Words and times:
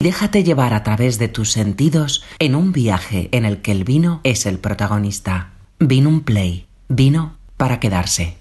Déjate 0.00 0.44
llevar 0.44 0.74
a 0.74 0.84
través 0.84 1.18
de 1.18 1.26
tus 1.26 1.50
sentidos 1.50 2.22
en 2.38 2.54
un 2.54 2.70
viaje 2.70 3.28
en 3.32 3.44
el 3.44 3.60
que 3.62 3.72
el 3.72 3.82
vino 3.82 4.20
es 4.22 4.46
el 4.46 4.60
protagonista. 4.60 5.54
Vino 5.80 6.08
un 6.08 6.24
Play. 6.24 6.68
Vino 6.88 7.34
para 7.56 7.80
quedarse. 7.80 8.36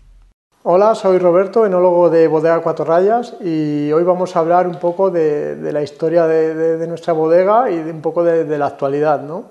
Hola, 0.61 0.93
soy 0.93 1.17
Roberto, 1.17 1.65
enólogo 1.65 2.11
de 2.11 2.27
Bodega 2.27 2.61
Cuatro 2.61 2.85
Rayas 2.85 3.37
y 3.41 3.91
hoy 3.91 4.03
vamos 4.03 4.35
a 4.35 4.39
hablar 4.39 4.67
un 4.67 4.75
poco 4.75 5.09
de, 5.09 5.57
la 5.73 5.81
historia 5.81 6.27
de, 6.27 6.85
nuestra 6.85 7.13
bodega 7.13 7.71
y 7.71 7.79
un 7.79 8.01
poco 8.01 8.23
de, 8.23 8.55
la 8.55 8.67
actualidad. 8.67 9.23
¿no? 9.23 9.45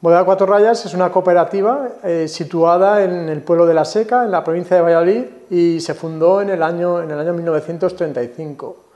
Bodega 0.00 0.24
Cuatro 0.24 0.46
Rayas 0.46 0.84
es 0.84 0.94
una 0.94 1.12
cooperativa 1.12 1.90
eh, 2.02 2.26
situada 2.26 3.04
en 3.04 3.28
el 3.28 3.40
pueblo 3.42 3.66
de 3.66 3.74
La 3.74 3.84
Seca, 3.84 4.24
en 4.24 4.32
la 4.32 4.42
provincia 4.42 4.74
de 4.74 4.82
Valladolid, 4.82 5.24
y 5.48 5.78
se 5.78 5.94
fundó 5.94 6.42
en 6.42 6.50
el 6.50 6.60
año, 6.60 7.00
en 7.00 7.12
el 7.12 7.20
año 7.20 7.34
1935. 7.34 8.89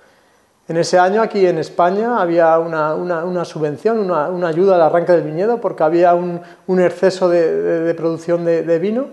En 0.66 0.78
ese 0.78 0.98
año 0.98 1.20
aquí 1.20 1.46
en 1.46 1.58
España 1.58 2.20
había 2.20 2.58
una, 2.58 3.44
subvención, 3.44 3.98
una, 3.98 4.48
ayuda 4.48 4.76
al 4.76 4.82
arranque 4.82 5.12
del 5.12 5.22
viñedo 5.22 5.60
porque 5.60 5.82
había 5.82 6.14
un, 6.14 6.40
exceso 6.80 7.28
de, 7.28 7.92
producción 7.94 8.46
de, 8.46 8.78
vino 8.78 9.06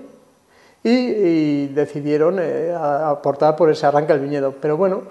y, 0.81 1.67
decidieron 1.67 2.38
eh, 2.39 2.73
aportar 2.73 3.58
por 3.58 3.70
ese 3.70 3.85
arranque 3.85 4.13
del 4.13 4.22
viñedo. 4.22 4.55
Pero 4.61 4.77
bueno, 4.77 5.02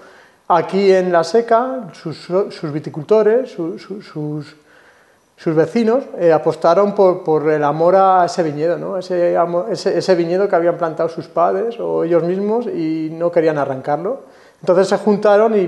aquí 0.47 0.91
en 0.91 1.11
La 1.11 1.23
Seca 1.23 1.89
sus, 1.93 2.73
viticultores, 2.73 3.51
sus 3.51 5.55
vecinos 5.55 6.05
eh, 6.19 6.33
apostaron 6.33 6.95
por, 6.95 7.51
el 7.51 7.63
amor 7.63 7.95
a 7.95 8.25
ese 8.25 8.41
viñedo, 8.41 8.97
ese, 8.97 10.15
viñedo 10.15 10.49
que 10.49 10.55
habían 10.55 10.77
plantado 10.77 11.09
sus 11.09 11.27
padres 11.27 11.79
o 11.79 12.03
ellos 12.03 12.23
mismos 12.23 12.65
y 12.65 13.09
no 13.11 13.31
querían 13.31 13.59
arrancarlo. 13.59 14.30
Entonces 14.61 14.89
se 14.89 14.97
juntaron 14.97 15.55
y, 15.57 15.67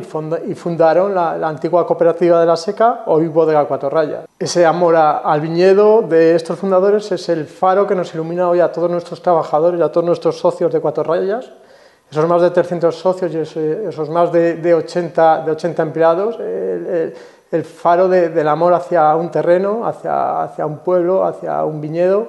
fundaron 0.54 1.16
la, 1.16 1.48
antigua 1.48 1.86
cooperativa 1.88 2.40
de 2.40 2.46
la 2.46 2.56
seca, 2.56 3.02
hoy 3.08 3.28
Bodega 3.28 3.66
Cuatro 3.66 3.90
Rayas. 3.90 4.26
Ese 4.38 4.68
amor 4.68 4.96
al 4.96 5.42
viñedo 5.42 6.04
de 6.04 6.36
estos 6.36 6.60
fundadores 6.60 7.12
es 7.12 7.28
el 7.30 7.46
faro 7.48 7.88
que 7.88 7.96
nos 7.96 8.14
ilumina 8.14 8.48
hoy 8.48 8.60
a 8.60 8.72
todos 8.72 8.92
nuestros 8.92 9.20
trabajadores 9.20 9.82
a 9.82 9.92
todos 9.92 10.06
nuestros 10.06 10.38
socios 10.38 10.72
de 10.72 10.80
Cuatro 10.80 11.04
Rayas, 11.04 11.52
esos 12.12 12.28
más 12.28 12.44
de 12.44 12.52
300 12.52 12.96
socios 12.96 13.34
y 13.34 13.38
esos, 13.88 14.10
más 14.10 14.32
de, 14.32 14.74
80, 14.76 15.42
de 15.44 15.52
80 15.52 15.82
empleados, 15.82 16.38
el 16.40 17.64
faro 17.64 18.08
del 18.08 18.48
amor 18.48 18.76
hacia 18.76 19.16
un 19.16 19.32
terreno, 19.32 19.88
hacia, 19.88 20.44
hacia, 20.44 20.68
un 20.68 20.80
pueblo, 20.80 21.26
hacia 21.26 21.66
un 21.66 21.82
viñedo, 21.82 22.28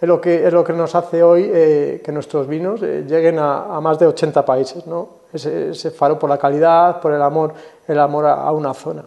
es 0.00 0.06
lo 0.06 0.20
que, 0.20 0.46
es 0.46 0.52
lo 0.52 0.62
que 0.62 0.74
nos 0.74 0.94
hace 0.94 1.22
hoy 1.22 1.50
eh, 1.52 2.02
que 2.04 2.12
nuestros 2.12 2.46
vinos 2.46 2.82
eh, 2.82 3.04
lleguen 3.08 3.38
a, 3.38 3.80
más 3.80 3.98
de 3.98 4.06
80 4.06 4.44
países, 4.44 4.86
¿no? 4.86 5.08
ese, 5.32 5.90
faro 5.90 6.18
por 6.18 6.28
la 6.28 6.36
calidad, 6.36 7.00
por 7.00 7.12
el 7.12 7.22
amor, 7.22 7.54
el 7.88 7.98
amor 7.98 8.26
a, 8.26 8.52
una 8.52 8.74
zona. 8.74 9.04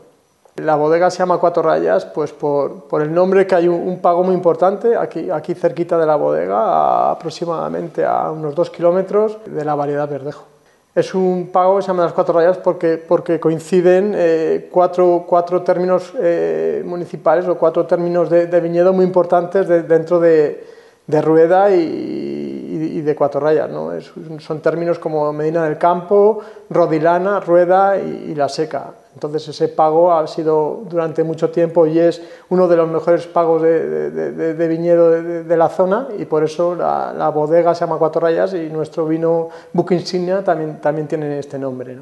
La 0.55 0.75
bodega 0.75 1.09
se 1.11 1.19
llama 1.19 1.37
Cuatro 1.37 1.61
Rayas 1.61 2.05
pues 2.05 2.33
por, 2.33 2.85
por 2.85 3.01
el 3.01 3.13
nombre 3.13 3.45
que 3.45 3.55
hay 3.55 3.67
un, 3.67 3.99
pago 3.99 4.23
muy 4.23 4.33
importante 4.33 4.97
aquí, 4.97 5.29
aquí 5.29 5.53
cerquita 5.53 5.97
de 5.97 6.05
la 6.07 6.15
bodega, 6.15 7.11
aproximadamente 7.11 8.03
a 8.03 8.31
unos 8.31 8.55
dos 8.55 8.69
kilómetros 8.71 9.37
de 9.45 9.63
la 9.63 9.75
variedad 9.75 10.09
verdejo. 10.09 10.45
Es 10.95 11.13
un 11.13 11.49
pago 11.53 11.77
que 11.77 11.83
se 11.83 11.87
llama 11.89 12.03
las 12.03 12.13
cuatro 12.13 12.33
rayas 12.33 12.57
porque, 12.57 12.97
porque 12.97 13.39
coinciden 13.39 14.13
eh, 14.15 14.69
cuatro, 14.71 15.23
cuatro, 15.27 15.61
términos 15.61 16.13
eh, 16.19 16.81
municipales 16.83 17.47
o 17.47 17.55
cuatro 17.55 17.85
términos 17.85 18.27
de, 18.29 18.59
viñedo 18.59 18.91
muy 18.91 19.05
importantes 19.05 19.67
dentro 19.87 20.19
de, 20.19 20.78
de 21.09 21.23
Rueda 21.23 21.71
y, 21.71 23.01
de 23.01 23.15
Cuatro 23.15 23.39
Rayas. 23.41 23.67
¿no? 23.69 23.89
son 24.39 24.61
términos 24.61 24.99
como 24.99 25.33
Medina 25.33 25.63
del 25.63 25.79
Campo, 25.79 26.39
Rodilana, 26.69 27.39
Rueda 27.39 27.97
y, 27.97 28.35
La 28.35 28.47
Seca. 28.47 28.91
Entonces 29.15 29.47
ese 29.47 29.69
pago 29.69 30.13
ha 30.13 30.27
sido 30.27 30.83
durante 30.87 31.23
mucho 31.23 31.49
tiempo 31.49 31.87
y 31.87 31.97
es 31.97 32.21
uno 32.49 32.67
de 32.67 32.77
los 32.77 32.87
mejores 32.87 33.25
pagos 33.25 33.63
de, 33.63 34.67
viñedo 34.69 35.09
de, 35.09 35.57
la 35.57 35.69
zona 35.69 36.09
y 36.17 36.25
por 36.25 36.43
eso 36.43 36.75
la, 36.75 37.31
bodega 37.33 37.73
se 37.73 37.85
llama 37.85 37.97
Cuatro 37.97 38.21
Rayas 38.21 38.53
y 38.53 38.69
nuestro 38.69 39.07
vino 39.07 39.49
Buque 39.73 39.95
Insignia 39.95 40.43
también, 40.43 40.79
también 40.79 41.07
tiene 41.07 41.39
este 41.39 41.57
nombre. 41.57 41.97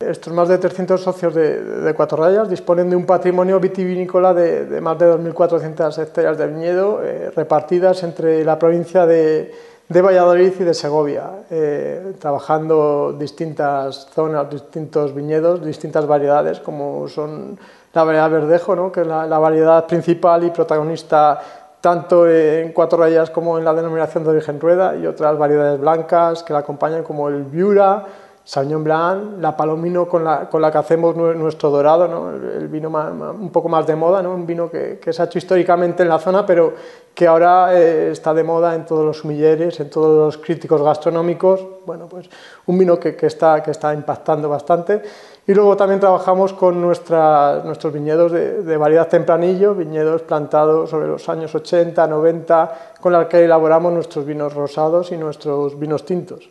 Estos 0.00 0.32
más 0.32 0.48
de 0.48 0.56
300 0.56 0.98
socios 0.98 1.34
de, 1.34 1.92
Cuatro 1.94 2.16
Rayas 2.16 2.48
disponen 2.48 2.88
de 2.88 2.96
un 2.96 3.04
patrimonio 3.04 3.60
vitivinícola 3.60 4.32
de, 4.32 4.80
más 4.80 4.98
de 4.98 5.12
2.400 5.12 5.98
hectáreas 5.98 6.38
de 6.38 6.46
viñedo 6.46 7.02
eh, 7.04 7.30
repartidas 7.36 8.02
entre 8.02 8.42
la 8.42 8.58
provincia 8.58 9.04
de, 9.04 9.52
Valladolid 9.90 10.54
y 10.58 10.64
de 10.64 10.72
Segovia, 10.72 11.24
eh, 11.50 12.14
trabajando 12.18 13.14
distintas 13.18 14.08
zonas, 14.14 14.48
distintos 14.48 15.14
viñedos, 15.14 15.62
distintas 15.62 16.06
variedades, 16.06 16.60
como 16.60 17.06
son 17.06 17.58
la 17.92 18.02
variedad 18.02 18.30
verdejo, 18.30 18.90
que 18.90 19.02
es 19.02 19.06
la, 19.06 19.38
variedad 19.38 19.86
principal 19.86 20.44
y 20.44 20.50
protagonista 20.50 21.38
tanto 21.82 22.26
en 22.26 22.72
Cuatro 22.72 22.98
Rayas 22.98 23.28
como 23.28 23.58
en 23.58 23.66
la 23.66 23.74
denominación 23.74 24.24
de 24.24 24.30
origen 24.30 24.60
rueda, 24.60 24.96
y 24.96 25.06
otras 25.06 25.36
variedades 25.36 25.78
blancas 25.78 26.42
que 26.42 26.54
la 26.54 26.60
acompañan, 26.60 27.02
como 27.02 27.28
el 27.28 27.42
Viura, 27.44 28.06
Sauvignon 28.42 28.82
Blanc, 28.82 29.40
la 29.40 29.56
Palomino 29.56 30.08
con 30.08 30.24
la, 30.24 30.48
con 30.48 30.62
la 30.62 30.72
que 30.72 30.78
hacemos 30.78 31.14
nuestro 31.14 31.70
dorado, 31.70 32.30
el, 32.30 32.68
vino 32.68 32.88
un 32.88 33.50
poco 33.50 33.68
más 33.68 33.86
de 33.86 33.94
moda, 33.94 34.26
un 34.28 34.46
vino 34.46 34.70
que, 34.70 34.98
que, 34.98 35.12
se 35.12 35.22
ha 35.22 35.26
hecho 35.26 35.38
históricamente 35.38 36.02
en 36.02 36.08
la 36.08 36.18
zona, 36.18 36.44
pero 36.44 36.72
que 37.14 37.26
ahora 37.26 37.78
eh, 37.78 38.10
está 38.12 38.32
de 38.32 38.42
moda 38.42 38.74
en 38.74 38.86
todos 38.86 39.04
los 39.04 39.18
sumilleres, 39.18 39.78
en 39.80 39.90
todos 39.90 40.16
los 40.16 40.42
críticos 40.42 40.82
gastronómicos. 40.82 41.64
Bueno, 41.84 42.06
pues 42.08 42.30
un 42.66 42.78
vino 42.78 42.98
que, 42.98 43.14
que, 43.14 43.26
está, 43.26 43.62
que 43.62 43.72
está 43.72 43.92
impactando 43.92 44.48
bastante. 44.48 45.02
Y 45.46 45.52
luego 45.54 45.76
también 45.76 46.00
trabajamos 46.00 46.52
con 46.52 46.80
nuestra, 46.80 47.62
nuestros 47.64 47.92
viñedos 47.92 48.32
de, 48.32 48.62
de, 48.62 48.76
variedad 48.76 49.08
tempranillo, 49.08 49.74
viñedos 49.74 50.22
plantados 50.22 50.90
sobre 50.90 51.08
los 51.08 51.28
años 51.28 51.54
80, 51.54 52.06
90, 52.06 52.74
con 53.00 53.12
los 53.12 53.26
que 53.26 53.44
elaboramos 53.44 53.92
nuestros 53.92 54.24
vinos 54.24 54.54
rosados 54.54 55.12
y 55.12 55.16
nuestros 55.16 55.78
vinos 55.78 56.04
tintos 56.04 56.48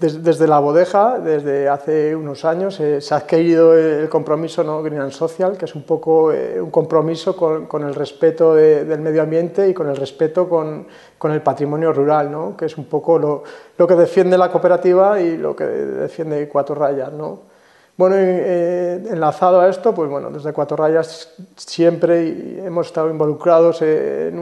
desde, 0.00 0.46
la 0.46 0.60
bodeja, 0.60 1.18
desde 1.18 1.68
hace 1.68 2.14
unos 2.14 2.44
años, 2.44 2.78
eh, 2.78 3.00
se 3.00 3.14
ha 3.14 3.16
adquirido 3.16 3.74
el 3.74 4.08
compromiso 4.08 4.62
¿no? 4.62 4.80
Green 4.80 5.00
and 5.00 5.10
Social, 5.10 5.58
que 5.58 5.64
es 5.64 5.74
un 5.74 5.82
poco 5.82 6.32
eh, 6.32 6.60
un 6.60 6.70
compromiso 6.70 7.36
con, 7.36 7.82
el 7.82 7.94
respeto 7.94 8.54
del 8.54 9.00
medio 9.00 9.22
ambiente 9.22 9.68
y 9.68 9.74
con 9.74 9.88
el 9.88 9.96
respeto 9.96 10.48
con, 10.48 10.86
con 11.18 11.32
el 11.32 11.42
patrimonio 11.42 11.92
rural, 11.92 12.30
¿no? 12.30 12.56
que 12.56 12.66
es 12.66 12.78
un 12.78 12.84
poco 12.84 13.18
lo, 13.18 13.42
lo, 13.76 13.86
que 13.88 13.96
defiende 13.96 14.38
la 14.38 14.50
cooperativa 14.52 15.20
y 15.20 15.36
lo 15.36 15.56
que 15.56 15.64
defiende 15.64 16.48
Cuatro 16.48 16.76
Rayas. 16.76 17.12
¿no? 17.12 17.57
Bueno, 17.98 18.14
eh, 18.16 19.02
enlazado 19.10 19.60
a 19.60 19.68
esto, 19.68 19.92
pues 19.92 20.08
bueno, 20.08 20.30
desde 20.30 20.52
Cuatro 20.52 20.76
Rayas 20.76 21.34
siempre 21.56 22.64
hemos 22.64 22.86
estado 22.86 23.10
involucrados 23.10 23.82
en, 23.82 24.38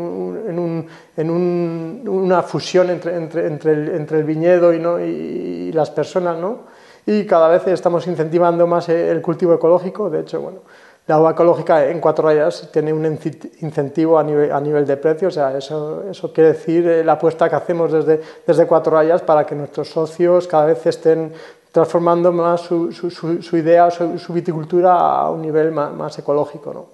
una 2.06 2.42
fusión 2.42 2.90
entre, 2.90 3.16
el, 3.16 4.24
viñedo 4.24 4.74
y, 4.74 5.72
las 5.72 5.90
personas, 5.90 6.36
¿no? 6.38 6.64
Y 7.06 7.24
cada 7.24 7.48
vez 7.48 7.66
estamos 7.68 8.06
incentivando 8.06 8.66
más 8.66 8.90
el 8.90 9.22
cultivo 9.22 9.54
ecológico, 9.54 10.10
de 10.10 10.20
hecho, 10.20 10.42
bueno, 10.42 10.58
la 11.06 11.18
uva 11.18 11.30
ecológica 11.30 11.88
en 11.88 12.00
Cuatro 12.00 12.26
Rayas 12.26 12.68
tiene 12.70 12.92
un 12.92 13.06
incentivo 13.06 14.18
a 14.18 14.24
nivel, 14.24 14.86
de 14.86 14.96
precio, 14.98 15.28
o 15.28 15.30
sea, 15.30 15.56
eso, 15.56 16.04
quiere 16.34 16.52
decir 16.52 16.86
eh, 16.86 17.04
la 17.04 17.12
apuesta 17.12 17.48
que 17.48 17.56
hacemos 17.56 17.90
desde, 17.90 18.20
desde 18.46 18.66
Cuatro 18.66 18.92
Rayas 18.92 19.22
para 19.22 19.46
que 19.46 19.54
nuestros 19.54 19.88
socios 19.88 20.46
cada 20.46 20.66
vez 20.66 20.84
estén 20.84 21.32
transformando 21.76 22.32
más 22.32 22.62
su, 22.62 22.90
su, 22.90 23.56
idea, 23.58 23.90
su, 23.90 24.32
viticultura 24.32 24.94
a 24.96 25.30
un 25.30 25.42
nivel 25.42 25.72
más, 25.72 26.18
ecológico 26.18 26.72
¿no? 26.72 26.86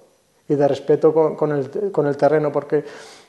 y 0.49 0.55
de 0.55 0.67
respeto 0.67 1.13
con, 1.13 1.53
el, 1.53 1.89
con, 1.89 2.05
el, 2.05 2.17
terreno, 2.17 2.51
porque 2.51 2.83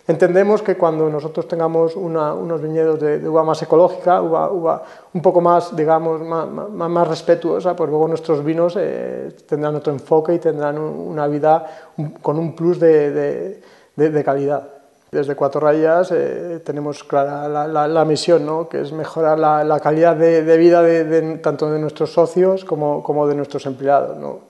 entendemos 0.08 0.62
que 0.62 0.76
cuando 0.76 1.08
nosotros 1.08 1.46
tengamos 1.46 1.94
unos 1.94 2.60
viñedos 2.60 2.98
de, 2.98 3.28
uva 3.28 3.44
más 3.44 3.62
ecológica, 3.62 4.20
uva, 4.20 4.50
uva, 4.50 4.82
un 5.12 5.22
poco 5.22 5.40
más, 5.40 5.76
digamos, 5.76 6.20
más, 6.22 6.48
más, 6.48 7.06
respetuosa, 7.06 7.76
pues 7.76 7.88
luego 7.88 8.08
nuestros 8.08 8.44
vinos 8.44 8.74
eh, 8.76 9.36
tendrán 9.46 9.76
otro 9.76 9.92
enfoque 9.92 10.34
y 10.34 10.40
tendrán 10.40 10.76
una 10.76 11.28
vida 11.28 11.92
con 12.20 12.36
un 12.36 12.56
plus 12.56 12.80
de, 12.80 13.60
de 13.94 14.24
calidad 14.24 14.83
desde 15.14 15.36
Cuatro 15.36 15.60
Rayas 15.60 16.10
eh, 16.10 16.60
tenemos 16.64 17.04
clara 17.04 17.48
la, 17.48 18.04
misión, 18.04 18.44
¿no? 18.44 18.68
que 18.68 18.80
es 18.80 18.92
mejorar 18.92 19.38
la, 19.38 19.80
calidad 19.80 20.16
de, 20.16 20.56
vida 20.56 20.82
de, 20.82 21.38
tanto 21.38 21.70
de 21.70 21.78
nuestros 21.78 22.12
socios 22.12 22.64
como, 22.64 23.02
como 23.02 23.26
de 23.28 23.36
nuestros 23.36 23.64
empleados. 23.66 24.18
¿no? 24.18 24.40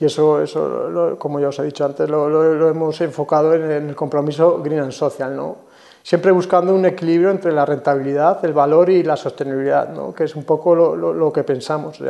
Y 0.00 0.06
eso, 0.06 0.42
eso 0.42 1.16
como 1.18 1.38
ya 1.38 1.48
os 1.48 1.58
he 1.60 1.62
dicho 1.62 1.84
antes, 1.84 2.10
lo, 2.10 2.68
hemos 2.68 3.00
enfocado 3.00 3.54
en, 3.54 3.88
el 3.88 3.94
compromiso 3.94 4.60
Green 4.60 4.80
and 4.80 4.92
Social. 4.92 5.34
¿no? 5.36 5.68
siempre 6.02 6.32
buscando 6.32 6.74
un 6.74 6.86
equilibrio 6.86 7.30
entre 7.30 7.52
la 7.52 7.66
rentabilidad, 7.66 8.44
el 8.44 8.52
valor 8.52 8.88
y 8.90 9.02
la 9.02 9.16
sostenibilidad, 9.16 9.90
¿no? 9.90 10.14
que 10.14 10.24
es 10.24 10.34
un 10.34 10.44
poco 10.44 10.74
lo, 10.74 11.32
que 11.32 11.44
pensamos. 11.44 12.00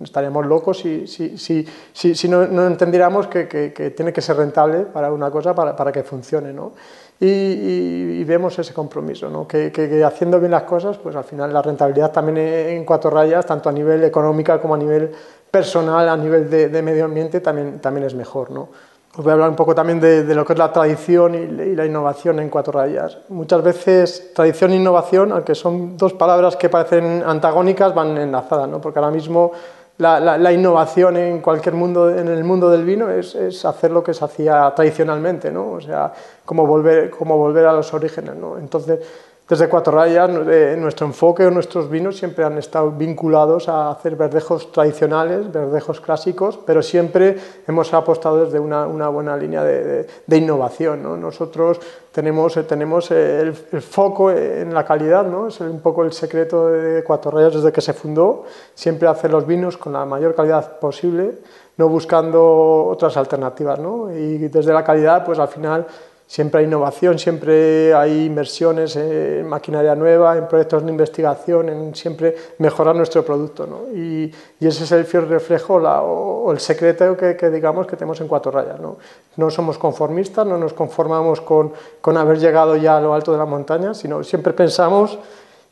estaríamos 0.00 0.46
locos 0.46 0.78
si, 0.78 1.06
si, 1.06 1.36
si, 1.36 2.14
si 2.14 2.28
no, 2.28 2.46
no, 2.46 2.66
entendiéramos 2.66 3.26
que, 3.26 3.48
que, 3.48 3.90
tiene 3.90 4.12
que 4.12 4.20
ser 4.22 4.36
rentable 4.36 4.80
para 4.86 5.12
una 5.12 5.30
cosa 5.30 5.54
para, 5.54 5.74
para 5.74 5.92
que 5.92 6.02
funcione. 6.02 6.52
¿no? 6.52 6.72
Y, 7.20 8.24
vemos 8.24 8.58
ese 8.58 8.74
compromiso, 8.74 9.30
¿no? 9.30 9.46
que, 9.46 10.02
haciendo 10.04 10.40
bien 10.40 10.50
las 10.50 10.64
cosas, 10.64 10.98
pues 10.98 11.14
al 11.14 11.24
final 11.24 11.52
la 11.52 11.62
rentabilidad 11.62 12.10
también 12.10 12.38
en 12.38 12.84
cuatro 12.84 13.10
rayas, 13.10 13.46
tanto 13.46 13.68
a 13.68 13.72
nivel 13.72 14.02
económica 14.04 14.60
como 14.60 14.74
a 14.74 14.78
nivel 14.78 15.12
personal, 15.50 16.08
a 16.08 16.16
nivel 16.16 16.50
de, 16.50 16.82
medio 16.82 17.04
ambiente, 17.04 17.40
también, 17.40 17.78
también 17.78 18.06
es 18.06 18.14
mejor. 18.14 18.50
¿no? 18.50 18.68
Os 19.16 19.22
voy 19.22 19.30
a 19.30 19.34
hablar 19.34 19.50
un 19.50 19.56
poco 19.56 19.76
también 19.76 20.00
de, 20.00 20.34
lo 20.34 20.44
que 20.44 20.54
es 20.54 20.58
la 20.58 20.72
tradición 20.72 21.34
y, 21.36 21.76
la 21.76 21.86
innovación 21.86 22.40
en 22.40 22.50
cuatro 22.50 22.72
rayas. 22.72 23.18
Muchas 23.28 23.62
veces 23.62 24.32
tradición 24.34 24.72
e 24.72 24.76
innovación, 24.76 25.30
aunque 25.30 25.54
son 25.54 25.96
dos 25.96 26.14
palabras 26.14 26.56
que 26.56 26.68
parecen 26.68 27.22
antagónicas, 27.24 27.94
van 27.94 28.18
enlazadas, 28.18 28.68
¿no? 28.68 28.80
porque 28.80 28.98
ahora 28.98 29.12
mismo 29.12 29.52
la, 29.98 30.52
innovación 30.52 31.16
en 31.16 31.40
cualquier 31.40 31.74
mundo, 31.74 32.10
en 32.10 32.28
el 32.28 32.42
mundo 32.42 32.70
del 32.70 32.84
vino 32.84 33.10
es, 33.10 33.34
es, 33.34 33.64
hacer 33.64 33.90
lo 33.92 34.02
que 34.02 34.12
se 34.12 34.24
hacía 34.24 34.72
tradicionalmente, 34.74 35.50
¿no? 35.52 35.72
O 35.72 35.80
sea, 35.80 36.12
como 36.44 36.66
volver, 36.66 37.10
como 37.10 37.38
volver 37.38 37.66
a 37.66 37.72
los 37.72 37.92
orígenes, 37.94 38.34
¿no? 38.34 38.58
Entonces, 38.58 39.00
desde 39.46 39.68
Cuatro 39.68 39.92
Rayas, 39.92 40.30
nuestro 40.78 41.06
enfoque 41.06 41.44
o 41.44 41.50
nuestros 41.50 41.90
vinos 41.90 42.16
siempre 42.16 42.44
han 42.44 42.56
estado 42.56 42.90
vinculados 42.90 43.68
a 43.68 43.90
hacer 43.90 44.16
verdejos 44.16 44.72
tradicionales, 44.72 45.52
verdejos 45.52 46.00
clásicos, 46.00 46.58
pero 46.64 46.82
siempre 46.82 47.36
hemos 47.68 47.92
apostado 47.92 48.46
desde 48.46 48.58
una, 48.58 48.86
buena 49.08 49.36
línea 49.36 49.62
de, 49.62 50.06
innovación. 50.34 51.20
Nosotros 51.20 51.78
tenemos, 52.10 52.54
tenemos 52.66 53.10
el, 53.10 53.52
foco 53.54 54.30
en 54.30 54.72
la 54.72 54.86
calidad, 54.86 55.26
¿no? 55.26 55.48
es 55.48 55.60
un 55.60 55.80
poco 55.80 56.04
el 56.04 56.14
secreto 56.14 56.68
de 56.68 57.04
Cuatro 57.04 57.30
Rayas 57.30 57.56
desde 57.56 57.70
que 57.70 57.82
se 57.82 57.92
fundó, 57.92 58.44
siempre 58.74 59.08
hacer 59.08 59.30
los 59.30 59.46
vinos 59.46 59.76
con 59.76 59.92
la 59.92 60.06
mayor 60.06 60.34
calidad 60.34 60.78
posible, 60.78 61.32
no 61.76 61.88
buscando 61.90 62.86
otras 62.86 63.14
alternativas. 63.18 63.78
Y 64.14 64.38
desde 64.48 64.72
la 64.72 64.82
calidad, 64.82 65.22
pues 65.22 65.38
al 65.38 65.48
final 65.48 65.86
siempre 66.26 66.60
hay 66.60 66.66
innovación, 66.66 67.18
siempre 67.18 67.94
hay 67.94 68.24
inversiones 68.24 68.96
en 68.96 69.46
maquinaria 69.46 69.94
nueva, 69.94 70.36
en 70.36 70.48
proyectos 70.48 70.84
de 70.84 70.90
investigación, 70.90 71.68
en 71.68 71.94
siempre 71.94 72.34
mejorar 72.58 72.96
nuestro 72.96 73.24
producto. 73.24 73.66
¿no? 73.66 73.96
Y, 73.96 74.32
ese 74.60 74.84
es 74.84 74.92
el 74.92 75.04
fiel 75.04 75.28
reflejo 75.28 75.74
o, 75.76 76.50
el 76.50 76.58
secreto 76.58 77.16
que, 77.16 77.50
digamos 77.50 77.86
que 77.86 77.96
tenemos 77.96 78.20
en 78.20 78.28
cuatro 78.28 78.50
rayas. 78.50 78.80
¿no? 78.80 78.96
no 79.36 79.50
somos 79.50 79.78
conformistas, 79.78 80.46
no 80.46 80.56
nos 80.56 80.72
conformamos 80.72 81.40
con, 81.40 81.72
con, 82.00 82.16
haber 82.16 82.38
llegado 82.38 82.76
ya 82.76 82.96
a 82.96 83.00
lo 83.00 83.14
alto 83.14 83.32
de 83.32 83.38
la 83.38 83.46
montaña, 83.46 83.94
sino 83.94 84.24
siempre 84.24 84.52
pensamos 84.52 85.18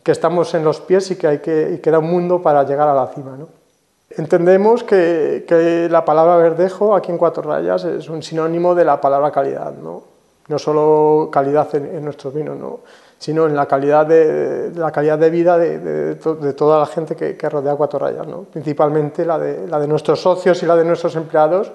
que 0.03 0.13
estamos 0.13 0.53
en 0.55 0.65
los 0.65 0.81
pies 0.81 1.11
y 1.13 1.17
que, 1.17 1.27
hay 1.27 1.39
que, 1.39 1.75
y 1.75 1.79
que 1.79 1.91
da 1.91 2.01
un 2.01 2.11
mundo 2.11 2.43
para 2.43 2.65
llegar 2.65 2.89
a 2.89 2.95
la 2.95 3.07
cima. 3.07 3.37
¿no? 3.39 3.49
Entendemos 4.11 4.85
que, 4.85 5.45
que, 5.49 5.89
la 5.89 6.05
palabra 6.05 6.37
verdejo 6.37 6.95
aquí 6.95 7.11
en 7.11 7.19
Cuatro 7.19 7.43
Rayas 7.43 7.85
es 7.85 8.09
un 8.09 8.23
sinónimo 8.23 8.75
de 8.75 8.85
la 8.85 9.01
palabra 9.01 9.31
calidad. 9.31 9.73
¿no? 9.73 10.12
No 10.53 10.59
solo 10.59 11.31
calidad 11.33 11.75
en, 11.75 12.05
nuestros 12.05 12.33
vinos, 12.33 12.59
sino 13.19 13.47
en 13.47 13.57
la 13.57 13.67
calidad 13.67 14.07
de, 14.07 14.71
la 14.75 14.93
calidad 14.93 15.19
de 15.19 15.31
vida 15.31 15.59
de, 15.59 16.15
toda 16.55 16.81
la 16.81 16.87
gente 16.87 17.17
que, 17.17 17.49
rodea 17.49 17.75
Cuatro 17.75 17.99
Rayas, 17.99 18.27
principalmente 18.53 19.25
la 19.25 19.39
de, 19.39 19.67
la 19.67 19.81
de 19.81 19.89
nuestros 19.89 20.21
socios 20.21 20.63
y 20.63 20.67
la 20.67 20.77
de 20.77 20.85
nuestros 20.85 21.17
empleados, 21.17 21.73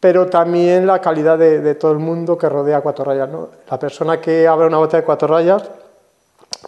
pero 0.00 0.26
también 0.28 0.86
la 0.86 1.00
calidad 1.00 1.38
de, 1.38 1.74
todo 1.74 1.92
el 1.92 1.98
mundo 1.98 2.38
que 2.38 2.48
rodea 2.48 2.80
Cuatro 2.80 3.04
Rayas. 3.04 3.28
La 3.70 3.78
persona 3.78 4.20
que 4.20 4.48
abra 4.48 4.66
una 4.66 4.78
botella 4.78 5.02
de 5.02 5.06
Cuatro 5.06 5.28
Rayas 5.28 5.70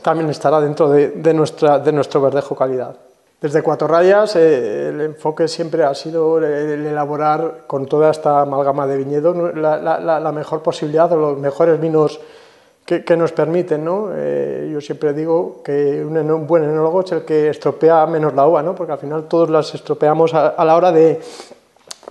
también 0.02 0.28
estará 0.28 0.60
dentro 0.60 0.90
de, 0.90 1.34
nuestra, 1.34 1.78
de 1.78 1.92
nuestro 1.92 2.20
verdejo 2.20 2.54
calidad. 2.54 2.94
Desde 3.40 3.62
Cuatro 3.62 3.88
Rayas 3.88 4.36
eh, 4.36 4.90
el 4.90 5.00
enfoque 5.00 5.48
siempre 5.48 5.82
ha 5.82 5.94
sido 5.94 6.36
el, 6.36 6.86
elaborar 6.86 7.62
con 7.66 7.86
toda 7.86 8.10
esta 8.10 8.42
amalgama 8.42 8.86
de 8.86 8.98
viñedo 8.98 9.32
la, 9.52 10.32
mejor 10.34 10.62
posibilidad 10.62 11.10
o 11.12 11.16
los 11.16 11.38
mejores 11.38 11.80
vinos 11.80 12.20
que, 12.84 13.16
nos 13.16 13.32
permiten. 13.32 13.82
¿no? 13.82 14.10
Eh, 14.12 14.68
yo 14.70 14.80
siempre 14.82 15.14
digo 15.14 15.62
que 15.64 16.04
un, 16.04 16.46
buen 16.46 16.64
enólogo 16.64 17.00
es 17.00 17.12
el 17.12 17.24
que 17.24 17.48
estropea 17.48 18.04
menos 18.04 18.34
la 18.34 18.46
uva, 18.46 18.62
¿no? 18.62 18.74
porque 18.74 18.92
al 18.92 18.98
final 18.98 19.24
todos 19.24 19.48
las 19.48 19.74
estropeamos 19.74 20.34
a, 20.34 20.62
la 20.62 20.76
hora 20.76 20.92
de, 20.92 21.18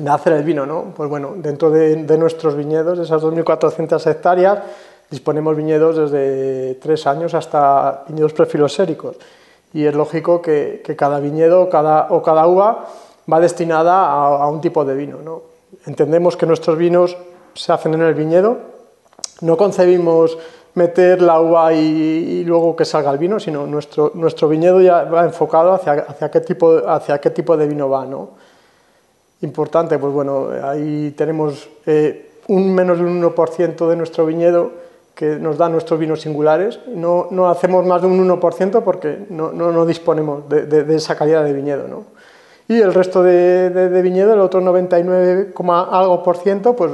hacer 0.09 0.33
el 0.33 0.43
vino. 0.43 0.65
¿no? 0.65 0.93
Pues 0.97 1.07
bueno, 1.11 1.33
dentro 1.35 1.69
de, 1.69 2.17
nuestros 2.17 2.55
viñedos, 2.55 2.97
de 2.97 3.03
esas 3.03 3.21
2.400 3.21 4.09
hectáreas, 4.09 4.59
disponemos 5.11 5.55
viñedos 5.55 5.95
desde 5.95 6.73
tres 6.81 7.05
años 7.05 7.35
hasta 7.35 8.03
viñedos 8.07 8.33
prefiloséricos 8.33 9.17
y 9.73 9.85
es 9.85 9.93
lógico 9.93 10.41
que, 10.41 10.81
cada 10.97 11.19
viñedo 11.19 11.69
cada, 11.69 12.07
o 12.09 12.21
cada 12.23 12.47
uva 12.47 12.85
va 13.31 13.39
destinada 13.39 14.05
a, 14.05 14.47
un 14.47 14.61
tipo 14.61 14.85
de 14.85 14.95
vino. 14.95 15.17
¿no? 15.23 15.41
Entendemos 15.85 16.35
que 16.35 16.45
nuestros 16.45 16.77
vinos 16.77 17.17
se 17.53 17.71
hacen 17.71 17.93
en 17.93 18.01
el 18.01 18.13
viñedo, 18.13 18.57
no 19.41 19.57
concebimos 19.57 20.37
meter 20.73 21.21
la 21.21 21.39
uva 21.39 21.73
y, 21.73 22.43
luego 22.45 22.75
que 22.75 22.85
salga 22.85 23.11
el 23.11 23.17
vino, 23.17 23.39
sino 23.39 23.67
nuestro, 23.67 24.11
nuestro 24.15 24.47
viñedo 24.47 24.81
ya 24.81 25.03
va 25.03 25.25
enfocado 25.25 25.73
hacia, 25.73 25.93
hacia, 26.07 26.31
qué, 26.31 26.41
tipo, 26.41 26.77
hacia 26.87 27.19
qué 27.19 27.29
tipo 27.29 27.57
de 27.57 27.67
vino 27.67 27.89
va. 27.89 28.05
¿no? 28.05 28.29
Importante, 29.41 29.97
pues 29.99 30.13
bueno, 30.13 30.49
ahí 30.63 31.11
tenemos 31.11 31.69
eh, 31.85 32.31
un 32.47 32.73
menos 32.73 32.97
de 32.97 33.05
un 33.05 33.21
1% 33.21 33.89
de 33.89 33.95
nuestro 33.95 34.25
viñedo 34.25 34.88
que 35.19 35.37
nos 35.37 35.57
dan 35.57 35.73
nuestros 35.73 35.99
vinos 35.99 36.21
singulares. 36.21 36.79
No, 36.87 37.27
no 37.29 37.49
hacemos 37.49 37.85
más 37.85 38.01
de 38.01 38.07
un 38.07 38.25
1% 38.25 38.81
porque 38.83 39.25
no, 39.29 39.51
no, 39.51 39.85
disponemos 39.85 40.47
de, 40.47 40.65
de, 40.65 40.95
esa 40.95 41.17
calidad 41.17 41.43
de 41.43 41.51
viñedo. 41.51 41.89
¿no? 41.89 42.05
Y 42.69 42.79
el 42.79 42.93
resto 42.93 43.21
de, 43.21 43.69
de, 43.69 44.01
viñedo, 44.01 44.33
el 44.33 44.39
otro 44.39 44.61
99, 44.61 45.51
algo 45.91 46.23
por 46.23 46.37
ciento, 46.37 46.73
pues 46.73 46.93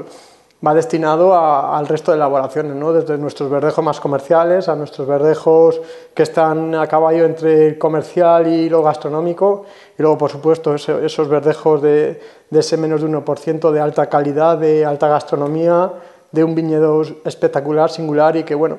va 0.65 0.73
destinado 0.73 1.35
al 1.35 1.85
resto 1.85 2.11
de 2.11 2.17
elaboraciones, 2.17 2.75
¿no? 2.75 2.93
desde 2.93 3.15
nuestros 3.19 3.47
verdejos 3.47 3.85
más 3.85 3.99
comerciales 3.99 4.69
a 4.69 4.75
nuestros 4.75 5.07
verdejos 5.07 5.79
que 6.15 6.23
están 6.23 6.73
a 6.73 6.87
caballo 6.87 7.25
entre 7.25 7.67
el 7.67 7.77
comercial 7.77 8.47
y 8.47 8.69
lo 8.69 8.81
gastronómico, 8.81 9.65
y 9.99 10.01
luego, 10.01 10.17
por 10.17 10.31
supuesto, 10.31 10.73
esos 10.73 11.29
verdejos 11.29 11.79
de, 11.83 12.19
de 12.49 12.59
ese 12.59 12.75
menos 12.75 13.03
de 13.03 13.07
1% 13.07 13.71
de 13.71 13.79
alta 13.79 14.07
calidad, 14.07 14.57
de 14.57 14.83
alta 14.83 15.09
gastronomía, 15.09 15.91
de 16.31 16.43
un 16.43 16.55
viñedo 16.55 17.01
espectacular, 17.23 17.89
singular 17.89 18.35
y 18.35 18.43
que, 18.43 18.55
bueno, 18.55 18.77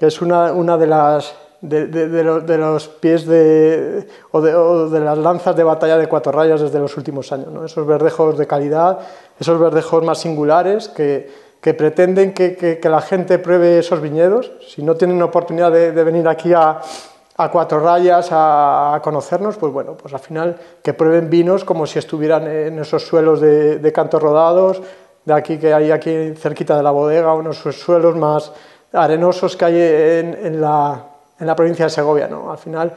es 0.00 0.22
una, 0.22 0.52
una 0.52 0.76
de 0.76 0.86
las 0.86 1.34
de, 1.60 1.86
de, 1.86 2.58
los, 2.58 2.88
pies 2.88 3.26
de, 3.26 4.06
o, 4.32 4.40
de, 4.40 5.00
las 5.00 5.18
lanzas 5.18 5.54
de 5.54 5.62
batalla 5.62 5.98
de 5.98 6.08
cuatro 6.08 6.32
rayas 6.32 6.60
desde 6.60 6.78
los 6.78 6.96
últimos 6.96 7.32
años. 7.32 7.48
¿no? 7.48 7.64
Esos 7.64 7.86
verdejos 7.86 8.38
de 8.38 8.46
calidad, 8.46 8.98
esos 9.38 9.60
verdejos 9.60 10.02
más 10.02 10.18
singulares 10.18 10.88
que, 10.88 11.30
que 11.60 11.74
pretenden 11.74 12.32
que, 12.32 12.56
que, 12.56 12.88
la 12.88 13.02
gente 13.02 13.38
pruebe 13.38 13.78
esos 13.78 14.00
viñedos. 14.00 14.52
Si 14.66 14.82
no 14.82 14.94
tienen 14.96 15.20
oportunidad 15.22 15.70
de, 15.70 15.90
venir 16.04 16.26
aquí 16.28 16.54
a, 16.54 16.80
a 17.36 17.50
cuatro 17.50 17.80
rayas 17.80 18.28
a, 18.30 18.98
conocernos, 19.04 19.58
pues 19.58 19.72
bueno, 19.72 19.96
pues 19.96 20.14
al 20.14 20.20
final 20.20 20.56
que 20.82 20.94
prueben 20.94 21.28
vinos 21.28 21.64
como 21.64 21.86
si 21.86 21.98
estuvieran 21.98 22.46
en 22.46 22.78
esos 22.78 23.06
suelos 23.06 23.40
de, 23.40 23.78
de 23.78 23.92
cantos 23.92 24.22
rodados, 24.22 24.80
de 25.24 25.34
aquí 25.34 25.58
que 25.58 25.72
hay 25.72 25.90
aquí 25.90 26.34
cerquita 26.34 26.76
de 26.76 26.82
la 26.82 26.90
bodega, 26.90 27.34
unos 27.34 27.58
suelos 27.58 28.16
más 28.16 28.52
arenosos 28.92 29.56
que 29.56 29.64
hay 29.64 29.76
en, 29.76 30.60
la, 30.60 31.04
en 31.38 31.46
la, 31.46 31.54
provincia 31.54 31.84
de 31.86 31.90
Segovia. 31.90 32.28
¿no? 32.28 32.50
Al 32.50 32.58
final, 32.58 32.92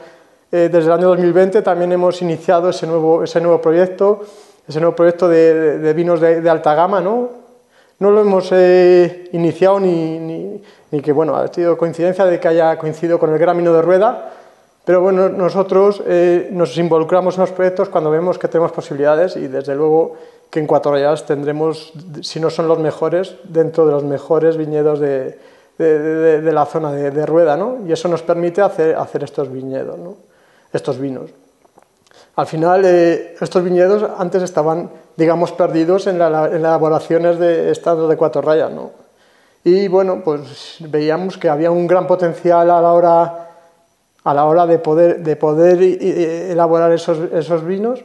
eh, 0.50 0.68
desde 0.72 0.86
el 0.86 0.92
año 0.92 1.08
2020 1.08 1.62
también 1.62 1.92
hemos 1.92 2.20
iniciado 2.22 2.70
ese 2.70 2.86
nuevo, 2.86 3.22
ese 3.22 3.40
nuevo 3.40 3.60
proyecto, 3.60 4.22
ese 4.66 4.80
nuevo 4.80 4.96
proyecto 4.96 5.28
de, 5.28 5.92
vinos 5.94 6.20
de, 6.20 6.48
alta 6.48 6.74
gama. 6.74 7.00
No, 7.00 7.28
no 7.98 8.10
lo 8.10 8.20
hemos 8.20 8.48
eh, 8.52 9.28
iniciado 9.32 9.80
ni, 9.80 10.18
ni, 10.18 11.00
que, 11.00 11.12
bueno, 11.12 11.36
ha 11.36 11.48
sido 11.48 11.76
coincidencia 11.76 12.24
de 12.24 12.38
que 12.38 12.48
haya 12.48 12.78
coincidido 12.78 13.18
con 13.18 13.32
el 13.32 13.38
Gramino 13.38 13.72
de 13.72 13.82
Rueda, 13.82 14.30
pero 14.84 15.00
bueno, 15.00 15.28
nosotros 15.28 16.02
eh, 16.06 16.48
nos 16.52 16.76
involucramos 16.76 17.36
en 17.36 17.40
los 17.40 17.50
proyectos 17.50 17.88
cuando 17.88 18.10
vemos 18.10 18.38
que 18.38 18.48
tenemos 18.48 18.70
posibilidades 18.70 19.36
y 19.36 19.48
desde 19.48 19.74
luego 19.74 20.14
que 20.54 20.60
en 20.60 20.68
Cuatro 20.68 20.92
Rayas 20.92 21.26
tendremos, 21.26 21.92
si 22.22 22.38
no 22.38 22.48
son 22.48 22.68
los 22.68 22.78
mejores, 22.78 23.34
dentro 23.42 23.86
de 23.86 23.90
los 23.90 24.04
mejores 24.04 24.56
viñedos 24.56 25.00
de, 25.00 25.36
de, 25.78 26.52
la 26.52 26.64
zona 26.64 26.92
de, 26.92 27.26
Rueda, 27.26 27.56
¿no? 27.56 27.78
Y 27.84 27.90
eso 27.90 28.06
nos 28.06 28.22
permite 28.22 28.62
hacer, 28.62 28.94
hacer 28.94 29.24
estos 29.24 29.52
viñedos, 29.52 29.98
¿no? 29.98 30.14
estos 30.72 31.00
vinos. 31.00 31.32
Al 32.36 32.46
final, 32.46 32.84
eh, 32.84 33.34
estos 33.40 33.64
viñedos 33.64 34.08
antes 34.16 34.44
estaban, 34.44 34.90
digamos, 35.16 35.50
perdidos 35.50 36.06
en, 36.06 36.20
las 36.20 36.52
elaboraciones 36.52 37.40
de 37.40 37.72
estados 37.72 38.08
de 38.08 38.16
Cuatro 38.16 38.40
Rayas, 38.40 38.70
¿no? 38.70 38.92
Y 39.64 39.88
bueno, 39.88 40.22
pues 40.24 40.76
veíamos 40.78 41.36
que 41.36 41.48
había 41.48 41.72
un 41.72 41.88
gran 41.88 42.06
potencial 42.06 42.70
a 42.70 42.80
la 42.80 42.92
hora, 42.92 43.48
a 44.22 44.34
la 44.34 44.44
hora 44.44 44.68
de 44.68 44.78
poder, 44.78 45.18
de 45.18 45.34
poder 45.34 45.82
elaborar 45.82 46.92
esos, 46.92 47.18
esos 47.32 47.64
vinos 47.64 48.04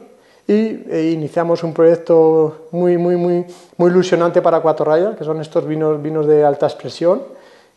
y 0.50 0.84
e 0.90 1.12
iniciamos 1.12 1.62
un 1.62 1.72
proyecto 1.72 2.66
muy, 2.72 2.98
muy, 2.98 3.14
muy, 3.14 3.46
muy 3.76 3.88
ilusionante 3.88 4.42
para 4.42 4.58
Cuatro 4.58 4.84
Rayas, 4.84 5.16
que 5.16 5.22
son 5.22 5.40
estos 5.40 5.64
vinos, 5.64 6.02
vinos 6.02 6.26
de 6.26 6.42
alta 6.42 6.66
expresión, 6.66 7.22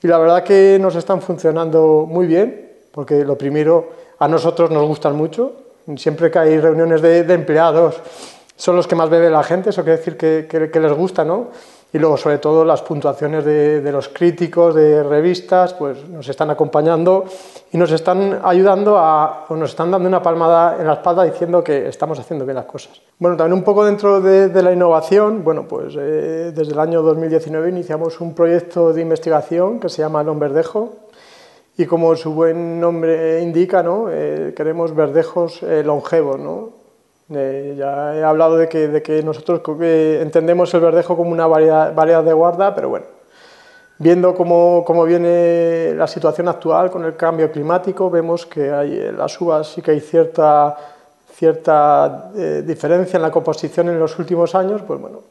y 0.01 0.07
la 0.07 0.17
verdad 0.17 0.43
que 0.43 0.79
nos 0.81 0.95
están 0.95 1.21
funcionando 1.21 2.07
muy 2.09 2.25
bien, 2.25 2.71
porque 2.91 3.23
lo 3.23 3.37
primero, 3.37 3.89
a 4.17 4.27
nosotros 4.27 4.71
nos 4.71 4.87
gustan 4.87 5.15
mucho, 5.15 5.53
siempre 5.97 6.31
que 6.31 6.39
hay 6.39 6.59
reuniones 6.59 7.03
de, 7.03 7.19
empleados 7.31 8.01
son 8.55 8.75
los 8.75 8.87
que 8.87 8.95
más 8.95 9.07
bebe 9.07 9.29
la 9.29 9.43
gente, 9.43 9.69
eso 9.69 9.83
quiere 9.83 9.99
decir 9.99 10.17
que, 10.17 10.47
que 10.49 10.79
les 10.79 10.93
gusta, 10.93 11.23
¿no? 11.23 11.49
Y 11.93 11.99
luego 11.99 12.17
sobre 12.17 12.39
todo 12.39 12.65
las 12.65 12.81
puntuaciones 12.81 13.45
de, 13.45 13.91
los 13.91 14.09
críticos 14.09 14.73
de 14.73 15.03
revistas 15.03 15.75
pues 15.75 16.09
nos 16.09 16.27
están 16.27 16.49
acompañando 16.49 17.25
y 17.71 17.77
nos 17.77 17.91
están 17.91 18.39
ayudando 18.43 18.97
a, 18.97 19.45
o 19.47 19.55
nos 19.55 19.69
están 19.69 19.91
dando 19.91 20.09
una 20.09 20.21
palmada 20.21 20.77
en 20.79 20.87
la 20.87 20.93
espalda 20.93 21.23
diciendo 21.23 21.63
que 21.63 21.87
estamos 21.87 22.17
haciendo 22.17 22.45
bien 22.45 22.55
las 22.55 22.65
cosas. 22.65 22.99
Bueno, 23.19 23.37
también 23.37 23.59
un 23.59 23.63
poco 23.63 23.85
dentro 23.85 24.19
de, 24.19 24.63
la 24.63 24.73
innovación, 24.73 25.43
bueno, 25.43 25.67
pues 25.67 25.95
eh, 25.95 26.51
desde 26.55 26.73
el 26.73 26.79
año 26.79 27.03
2019 27.03 27.69
iniciamos 27.69 28.19
un 28.21 28.33
proyecto 28.33 28.91
de 28.91 29.01
investigación 29.01 29.79
que 29.79 29.89
se 29.89 30.01
llama 30.01 30.21
El 30.21 30.31
Verdejo 30.31 30.93
y 31.77 31.85
como 31.85 32.15
su 32.15 32.33
buen 32.33 32.79
nombre 32.79 33.41
indica, 33.41 33.83
¿no? 33.83 34.07
Eh, 34.09 34.53
queremos 34.55 34.95
verdejos 34.95 35.61
eh, 35.61 35.83
longevos, 35.83 36.39
¿no? 36.39 36.82
Eh, 37.29 37.75
ya 37.77 38.15
he 38.15 38.23
hablado 38.23 38.57
de 38.57 38.67
que, 38.67 38.87
de 38.89 39.01
que 39.01 39.23
nosotros 39.23 39.61
entendemos 39.79 40.73
el 40.73 40.81
verdejo 40.81 41.15
como 41.15 41.31
una 41.31 41.47
variedad, 41.47 41.93
variedad 41.95 42.23
de 42.23 42.33
guarda, 42.33 42.75
pero 42.75 42.89
bueno, 42.89 43.05
viendo 43.97 44.35
cómo, 44.35 44.83
cómo, 44.85 45.05
viene 45.05 45.93
la 45.95 46.07
situación 46.07 46.49
actual 46.49 46.91
con 46.91 47.05
el 47.05 47.15
cambio 47.15 47.49
climático, 47.51 48.09
vemos 48.09 48.45
que 48.45 48.71
hay, 48.71 48.99
en 48.99 49.17
las 49.17 49.39
uvas 49.39 49.67
sí 49.67 49.81
que 49.81 49.91
hay 49.91 50.01
cierta, 50.01 50.75
cierta 51.31 52.31
eh, 52.35 52.63
diferencia 52.65 53.15
en 53.17 53.23
la 53.23 53.31
composición 53.31 53.87
en 53.87 53.99
los 53.99 54.19
últimos 54.19 54.53
años, 54.53 54.81
pues 54.85 54.99
bueno, 54.99 55.21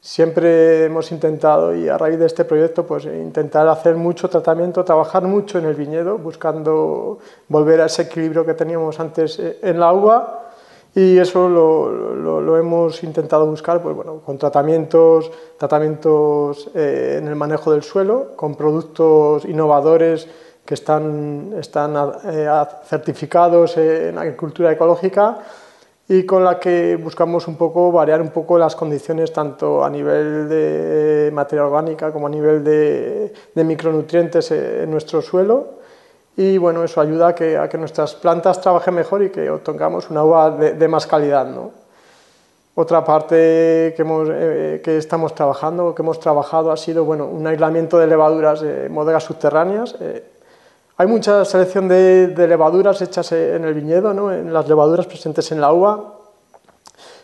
siempre 0.00 0.84
hemos 0.84 1.12
intentado, 1.12 1.74
y 1.74 1.88
a 1.88 1.98
raíz 1.98 2.18
de 2.18 2.26
este 2.26 2.46
proyecto, 2.46 2.86
pues 2.86 3.04
intentar 3.04 3.68
hacer 3.68 3.94
mucho 3.96 4.30
tratamiento, 4.30 4.84
trabajar 4.84 5.24
mucho 5.24 5.58
en 5.58 5.66
el 5.66 5.74
viñedo, 5.74 6.16
buscando 6.16 7.18
volver 7.48 7.82
a 7.82 7.86
ese 7.86 8.02
equilibrio 8.02 8.46
que 8.46 8.54
teníamos 8.54 8.98
antes 9.00 9.38
eh, 9.38 9.58
en 9.62 9.78
la 9.78 9.92
uva, 9.92 10.45
y 10.96 11.18
eso 11.18 11.50
lo, 11.50 12.40
lo, 12.40 12.56
hemos 12.56 13.02
intentado 13.02 13.44
buscar 13.44 13.82
pues, 13.82 13.94
bueno, 13.94 14.22
con 14.24 14.38
tratamientos, 14.38 15.30
tratamientos 15.58 16.70
eh, 16.74 17.18
en 17.18 17.28
el 17.28 17.36
manejo 17.36 17.70
del 17.70 17.82
suelo, 17.82 18.34
con 18.34 18.54
productos 18.54 19.44
innovadores 19.44 20.26
que 20.64 20.72
están, 20.72 21.52
están 21.58 21.94
eh, 22.24 22.48
certificados 22.86 23.76
en 23.76 24.16
agricultura 24.16 24.72
ecológica 24.72 25.40
y 26.08 26.24
con 26.24 26.42
la 26.42 26.58
que 26.58 26.96
buscamos 26.96 27.46
un 27.46 27.56
poco 27.56 27.92
variar 27.92 28.22
un 28.22 28.30
poco 28.30 28.56
las 28.56 28.74
condiciones 28.74 29.34
tanto 29.34 29.84
a 29.84 29.90
nivel 29.90 30.48
de 30.48 31.30
materia 31.30 31.66
orgánica 31.66 32.10
como 32.10 32.26
a 32.26 32.30
nivel 32.30 32.64
de, 32.64 33.34
de 33.54 33.64
micronutrientes 33.64 34.50
en 34.50 34.90
nuestro 34.90 35.20
suelo 35.20 35.76
y 36.36 36.58
bueno, 36.58 36.84
eso 36.84 37.00
ayuda 37.00 37.28
a 37.28 37.34
que, 37.34 37.56
a 37.56 37.68
que 37.68 37.78
nuestras 37.78 38.14
plantas 38.14 38.60
trabajen 38.60 38.94
mejor 38.94 39.22
y 39.22 39.30
que 39.30 39.48
obtengamos 39.48 40.10
una 40.10 40.22
uva 40.22 40.50
de, 40.50 40.88
más 40.88 41.06
calidad. 41.06 41.46
¿no? 41.46 41.70
Otra 42.74 43.02
parte 43.04 43.94
que, 43.96 44.02
hemos, 44.02 44.28
eh, 44.30 44.82
que 44.84 44.98
estamos 44.98 45.34
trabajando, 45.34 45.94
que 45.94 46.02
hemos 46.02 46.20
trabajado, 46.20 46.70
ha 46.70 46.76
sido 46.76 47.06
bueno, 47.06 47.24
un 47.24 47.46
aislamiento 47.46 47.96
de 47.98 48.06
levaduras 48.06 48.62
en 48.62 48.94
bodegas 48.94 49.24
subterráneas. 49.24 49.96
Eh, 49.98 50.24
hay 50.98 51.06
mucha 51.06 51.42
selección 51.46 51.88
de, 51.88 52.28
de, 52.28 52.48
levaduras 52.48 53.00
hechas 53.00 53.32
en 53.32 53.64
el 53.64 53.72
viñedo, 53.72 54.12
¿no? 54.12 54.30
en 54.30 54.52
las 54.52 54.68
levaduras 54.68 55.06
presentes 55.06 55.50
en 55.52 55.60
la 55.60 55.72
uva, 55.72 56.16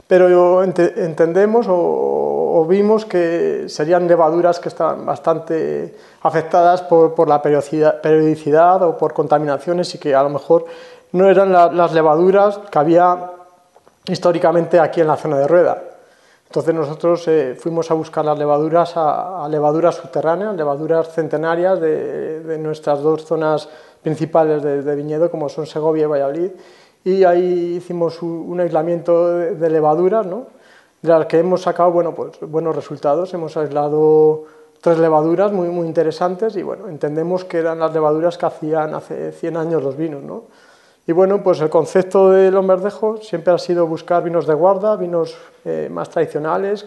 pero 0.07 0.62
entendemos 0.62 1.66
o, 1.69 2.41
vimos 2.66 3.04
que 3.04 3.64
serían 3.68 4.06
levaduras 4.06 4.61
que 4.61 4.68
estaban 4.68 5.06
bastante 5.06 5.94
afectadas 6.23 6.82
por, 6.82 7.28
la 7.28 7.40
periodicidad, 7.40 8.82
o 8.82 8.97
por 8.97 9.12
contaminaciones 9.12 9.94
y 9.94 9.99
que 9.99 10.14
a 10.14 10.23
lo 10.23 10.28
mejor 10.28 10.66
no 11.12 11.28
eran 11.28 11.52
las 11.52 11.92
levaduras 11.92 12.59
que 12.71 12.78
había 12.78 13.32
históricamente 14.06 14.80
aquí 14.80 15.00
en 15.00 15.06
la 15.06 15.16
zona 15.16 15.38
de 15.38 15.49
Rueda. 15.49 15.82
Entonces 16.47 16.75
nosotros 16.75 17.26
eh, 17.28 17.56
fuimos 17.59 17.90
a 17.90 17.94
buscar 17.94 18.25
las 18.25 18.38
levaduras 18.38 18.92
a, 18.97 19.47
levaduras 19.49 19.94
subterráneas, 19.94 20.54
levaduras 20.54 21.09
centenarias 21.12 21.80
de, 21.80 22.59
nuestras 22.59 23.00
dos 23.00 23.25
zonas 23.25 23.68
principales 24.02 24.62
de, 24.62 24.82
de, 24.82 24.94
viñedo, 24.94 25.30
como 25.30 25.49
son 25.49 25.66
Segovia 25.66 26.02
y 26.02 26.06
Valladolid, 26.06 26.50
y 27.04 27.25
ahí 27.25 27.76
hicimos 27.76 28.21
un 28.21 28.61
aislamiento 28.61 29.38
de 29.38 29.71
levaduras, 29.71 30.26
¿no? 30.26 30.47
De 31.02 31.09
las 31.09 31.26
que 31.26 31.40
hemos 31.40 31.62
sacado 31.62 31.90
bueno, 31.90 32.14
pues, 32.14 32.38
buenos 32.40 32.75
resultados. 32.75 33.35
Hemos 33.35 33.56
aislado 33.56 34.44
tres 34.80 34.99
levaduras 34.99 35.52
muy, 35.52 35.68
muy 35.68 35.87
interesantes 35.87 36.56
y 36.56 36.62
bueno, 36.62 36.88
entendemos 36.88 37.44
que 37.44 37.59
eran 37.59 37.80
las 37.80 37.92
levaduras 37.92 38.38
que 38.38 38.47
hacían 38.47 38.94
hace 38.94 39.32
100 39.32 39.56
años 39.56 39.82
los 39.82 39.97
vinos. 39.97 40.23
¿no? 40.23 40.44
Y 41.06 41.12
bueno, 41.12 41.42
pues 41.42 41.61
el 41.61 41.71
concepto 41.71 42.30
del 42.30 42.54
Lomberdejo 42.54 43.16
siempre 43.18 43.52
ha 43.52 43.59
sido 43.59 43.87
buscar 43.87 44.23
vinos 44.23 44.47
de 44.47 44.54
guarda, 44.54 44.94
vinos 44.97 45.37
eh, 45.64 45.88
más 45.90 46.09
tradicionales, 46.09 46.85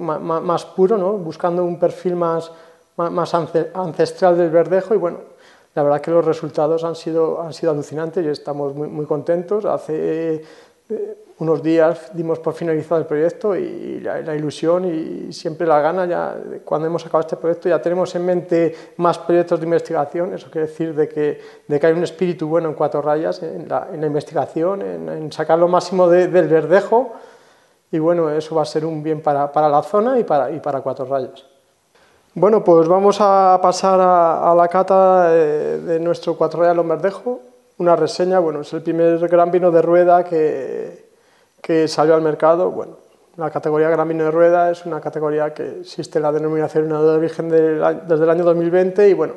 más, 0.00 0.64
puro, 0.66 0.96
¿no? 0.96 1.12
buscando 1.14 1.64
un 1.64 1.78
perfil 1.78 2.14
más, 2.14 2.52
más 2.96 3.34
ancestral 3.34 4.36
del 4.36 4.50
verdejo 4.50 4.94
y 4.94 4.98
bueno, 4.98 5.18
la 5.74 5.82
verdad 5.82 6.00
que 6.00 6.10
los 6.10 6.24
resultados 6.24 6.84
han 6.84 6.96
sido, 6.96 7.40
han 7.40 7.52
sido 7.52 7.72
alucinantes 7.72 8.24
y 8.24 8.28
estamos 8.28 8.74
muy, 8.74 8.88
muy 8.88 9.06
contentos. 9.06 9.64
Hace 9.64 10.42
eh, 10.88 11.16
unos 11.40 11.62
días 11.62 12.10
dimos 12.12 12.38
por 12.38 12.52
finalizado 12.52 13.00
el 13.00 13.06
proyecto 13.06 13.56
y 13.56 14.00
la, 14.00 14.36
ilusión 14.36 14.84
y 14.84 15.32
siempre 15.32 15.66
la 15.66 15.80
gana, 15.80 16.04
ya 16.04 16.36
cuando 16.64 16.86
hemos 16.86 17.02
acabado 17.04 17.22
este 17.22 17.36
proyecto 17.36 17.68
ya 17.68 17.80
tenemos 17.80 18.14
en 18.14 18.26
mente 18.26 18.74
más 18.98 19.18
proyectos 19.18 19.58
de 19.58 19.64
investigación, 19.64 20.34
eso 20.34 20.50
quiere 20.50 20.66
decir 20.66 20.94
de 20.94 21.08
que, 21.08 21.40
de 21.66 21.80
que 21.80 21.86
hay 21.86 21.94
un 21.94 22.04
espíritu 22.04 22.46
bueno 22.46 22.68
en 22.68 22.74
cuatro 22.74 23.00
rayas, 23.00 23.42
en 23.42 23.66
la, 23.68 23.88
en 23.90 24.02
la 24.02 24.06
investigación, 24.06 24.82
en, 24.82 25.32
sacar 25.32 25.58
lo 25.58 25.66
máximo 25.66 26.08
del 26.08 26.28
verdejo 26.28 27.14
y 27.90 27.98
bueno, 27.98 28.28
eso 28.30 28.54
va 28.54 28.62
a 28.62 28.66
ser 28.66 28.84
un 28.84 29.02
bien 29.02 29.22
para, 29.22 29.50
para 29.50 29.68
la 29.68 29.82
zona 29.82 30.18
y 30.18 30.24
para, 30.24 30.50
y 30.50 30.60
para 30.60 30.82
cuatro 30.82 31.06
rayas. 31.06 31.46
Bueno, 32.34 32.62
pues 32.62 32.86
vamos 32.86 33.16
a 33.20 33.58
pasar 33.60 33.98
a, 34.00 34.54
la 34.54 34.68
cata 34.68 35.30
de, 35.30 35.98
nuestro 35.98 36.36
Cuatro 36.36 36.60
Real 36.60 36.76
Lombardejo. 36.76 37.40
Una 37.78 37.96
reseña, 37.96 38.38
bueno, 38.38 38.60
es 38.60 38.72
el 38.72 38.82
primer 38.82 39.26
gran 39.26 39.50
vino 39.50 39.70
de 39.72 39.82
rueda 39.82 40.22
que, 40.22 41.09
que 41.60 41.88
salió 41.88 42.14
al 42.14 42.22
mercado. 42.22 42.70
Bueno, 42.70 42.96
la 43.36 43.50
categoría 43.50 43.88
gran 43.88 44.08
vino 44.08 44.24
de 44.24 44.30
rueda 44.30 44.70
es 44.70 44.84
una 44.86 45.00
categoría 45.00 45.54
que 45.54 45.80
existe 45.80 46.18
en 46.18 46.24
la 46.24 46.32
denominación 46.32 46.88
de 46.88 46.94
origen 46.94 47.48
desde 47.48 48.24
el 48.24 48.30
año 48.30 48.44
2020 48.44 49.08
y 49.08 49.14
bueno, 49.14 49.34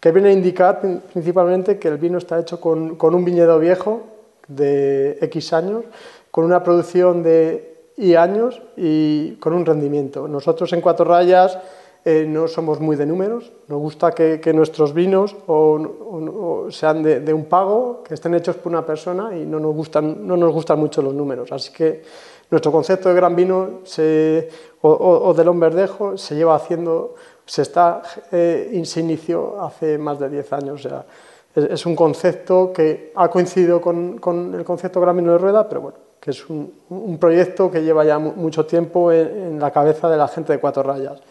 que 0.00 0.12
viene 0.12 0.30
a 0.30 0.32
indicar 0.32 0.80
principalmente 0.80 1.78
que 1.78 1.88
el 1.88 1.98
vino 1.98 2.18
está 2.18 2.38
hecho 2.38 2.60
con, 2.60 2.96
con 2.96 3.14
un 3.14 3.24
viñedo 3.24 3.58
viejo 3.58 4.02
de 4.48 5.18
X 5.20 5.52
años, 5.52 5.84
con 6.30 6.44
una 6.44 6.62
producción 6.62 7.22
de 7.22 7.90
Y 7.96 8.14
años 8.16 8.60
y 8.76 9.36
con 9.36 9.52
un 9.52 9.64
rendimiento. 9.64 10.26
Nosotros 10.26 10.72
en 10.72 10.80
Cuatro 10.80 11.04
Rayas 11.04 11.58
eh, 12.06 12.26
no 12.28 12.48
somos 12.48 12.80
muy 12.80 12.96
de 12.96 13.06
números, 13.06 13.50
nos 13.66 13.78
gusta 13.78 14.12
que, 14.12 14.52
nuestros 14.52 14.92
vinos 14.92 15.34
o, 15.46 16.66
sean 16.70 17.02
de, 17.02 17.32
un 17.32 17.46
pago, 17.46 18.02
que 18.06 18.12
estén 18.12 18.34
hechos 18.34 18.56
por 18.56 18.70
una 18.70 18.84
persona 18.84 19.34
y 19.34 19.46
no 19.46 19.58
nos, 19.58 19.74
gustan, 19.74 20.26
no 20.26 20.36
nos 20.36 20.52
gustan 20.52 20.78
mucho 20.78 21.00
los 21.00 21.14
números. 21.14 21.50
Así 21.50 21.72
que 21.72 22.02
nuestro 22.50 22.70
concepto 22.70 23.08
de 23.08 23.14
gran 23.14 23.34
vino 23.34 23.80
se, 23.84 24.50
o, 24.82 25.32
de 25.34 25.44
Lomberdejo 25.44 26.18
se 26.18 26.34
lleva 26.34 26.56
haciendo, 26.56 27.14
se, 27.46 27.62
está, 27.62 28.02
eh, 28.30 28.82
se 28.84 29.00
inició 29.00 29.62
hace 29.62 29.96
más 29.96 30.18
de 30.18 30.28
10 30.28 30.52
años. 30.52 30.82
sea, 30.82 31.06
es, 31.54 31.86
un 31.86 31.96
concepto 31.96 32.70
que 32.70 33.12
ha 33.14 33.28
coincidido 33.30 33.80
con, 33.80 34.18
con, 34.18 34.54
el 34.54 34.62
concepto 34.62 35.00
gran 35.00 35.16
vino 35.16 35.32
de 35.32 35.38
rueda, 35.38 35.66
pero 35.66 35.80
bueno, 35.80 35.98
que 36.20 36.32
es 36.32 36.50
un, 36.50 36.70
un 36.90 37.16
proyecto 37.16 37.70
que 37.70 37.82
lleva 37.82 38.04
ya 38.04 38.18
mucho 38.18 38.66
tiempo 38.66 39.10
en, 39.10 39.26
en 39.26 39.58
la 39.58 39.70
cabeza 39.70 40.10
de 40.10 40.18
la 40.18 40.28
gente 40.28 40.52
de 40.52 40.60
Cuatro 40.60 40.82
Rayas. 40.82 41.22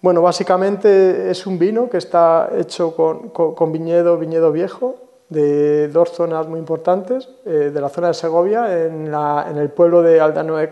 Bueno, 0.00 0.22
básicamente 0.22 1.30
es 1.30 1.46
un 1.46 1.58
vino 1.58 1.88
que 1.88 1.96
está 1.96 2.50
hecho 2.56 2.94
con, 2.94 3.72
viñedo, 3.72 4.18
viñedo 4.18 4.52
viejo, 4.52 4.96
de 5.28 5.88
dos 5.88 6.12
zonas 6.12 6.46
muy 6.46 6.60
importantes, 6.60 7.28
eh, 7.44 7.70
de 7.72 7.80
la 7.80 7.88
zona 7.88 8.08
de 8.08 8.14
Segovia, 8.14 8.86
en, 8.86 9.12
el 9.58 9.70
pueblo 9.70 10.02
de 10.02 10.20
Aldano 10.20 10.56
de 10.56 10.68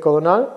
Codonal, 0.00 0.48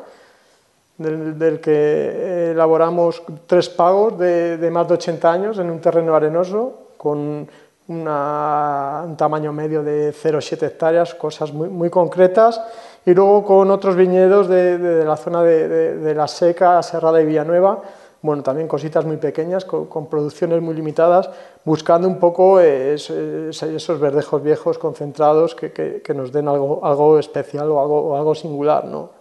del, 1.00 1.62
que 1.62 2.52
elaboramos 2.52 3.24
tres 3.48 3.70
pagos 3.70 4.20
de, 4.20 4.70
más 4.72 4.88
de 4.88 4.96
80 4.96 5.32
años 5.32 5.60
en 5.60 5.70
un 5.72 5.80
terreno 5.80 6.14
arenoso, 6.14 6.74
con 6.98 7.48
un 7.88 9.16
tamaño 9.18 9.54
medio 9.54 9.82
de 9.82 10.14
0,7 10.14 10.68
hectáreas, 10.68 11.16
cosas 11.16 11.54
muy, 11.54 11.90
concretas, 11.90 12.62
y 13.06 13.14
luego 13.14 13.46
con 13.46 13.72
otros 13.72 13.96
viñedos 13.96 14.50
de, 14.50 15.04
la 15.06 15.16
zona 15.16 15.42
de, 15.42 16.14
La 16.14 16.28
Seca, 16.28 16.84
Serrada 16.84 17.22
y 17.22 17.26
Villanueva, 17.26 17.82
bueno, 18.22 18.44
también 18.44 18.68
cositas 18.68 19.06
muy 19.06 19.18
pequeñas, 19.18 19.66
con, 19.66 20.08
producciones 20.08 20.62
muy 20.62 20.74
limitadas, 20.74 21.30
buscando 21.64 22.08
un 22.08 22.20
poco 22.20 22.60
esos 22.60 24.00
verdejos 24.00 24.44
viejos 24.44 24.78
concentrados 24.78 25.56
que, 25.56 26.14
nos 26.16 26.32
den 26.32 26.48
algo, 26.48 26.86
algo 26.86 27.20
especial 27.20 27.72
o 27.72 27.80
algo, 27.80 28.18
algo 28.18 28.36
singular. 28.36 28.86
¿no? 28.86 29.20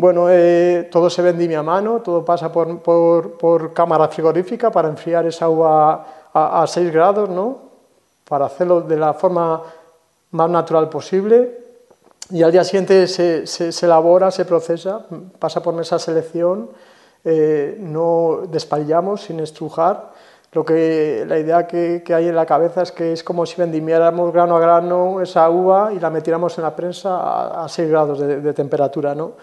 Bueno, 0.00 0.28
eh, 0.30 0.88
todo 0.90 1.10
se 1.10 1.20
vendimia 1.20 1.58
a 1.58 1.62
mano, 1.62 2.00
todo 2.00 2.24
pasa 2.24 2.50
por, 2.50 3.74
cámara 3.74 4.08
frigorífica 4.08 4.70
para 4.70 4.88
enfriar 4.88 5.26
esa 5.26 5.46
uva 5.46 6.30
a, 6.32 6.66
6 6.66 6.90
grados, 6.90 7.28
¿no? 7.28 7.58
Para 8.26 8.46
hacerlo 8.46 8.80
de 8.80 8.96
la 8.96 9.12
forma 9.12 9.60
más 10.30 10.48
natural 10.48 10.88
posible. 10.88 11.58
Y 12.30 12.42
al 12.42 12.50
día 12.50 12.64
siguiente 12.64 13.06
se, 13.06 13.44
elabora, 13.82 14.30
se 14.30 14.46
procesa, 14.46 15.04
pasa 15.38 15.62
por 15.62 15.78
esa 15.78 15.98
selección, 15.98 16.70
eh, 17.24 17.76
no 17.80 18.42
despalillamos 18.50 19.22
sin 19.22 19.40
estrujar. 19.40 20.10
Lo 20.52 20.64
que, 20.64 21.24
la 21.28 21.38
idea 21.38 21.66
que, 21.66 22.02
hay 22.12 22.28
en 22.28 22.34
la 22.34 22.46
cabeza 22.46 22.82
es 22.82 22.90
que 22.90 23.12
es 23.12 23.22
como 23.22 23.46
si 23.46 23.60
vendimiáramos 23.60 24.32
grano 24.32 24.56
a 24.56 24.60
grano 24.60 25.20
esa 25.20 25.48
uva 25.48 25.92
y 25.92 26.00
la 26.00 26.10
metiéramos 26.10 26.58
en 26.58 26.64
la 26.64 26.74
prensa 26.74 27.62
a, 27.64 27.68
6 27.68 27.88
grados 27.88 28.18
de, 28.18 28.40
de 28.40 28.52
temperatura, 28.52 29.14
¿no? 29.14 29.34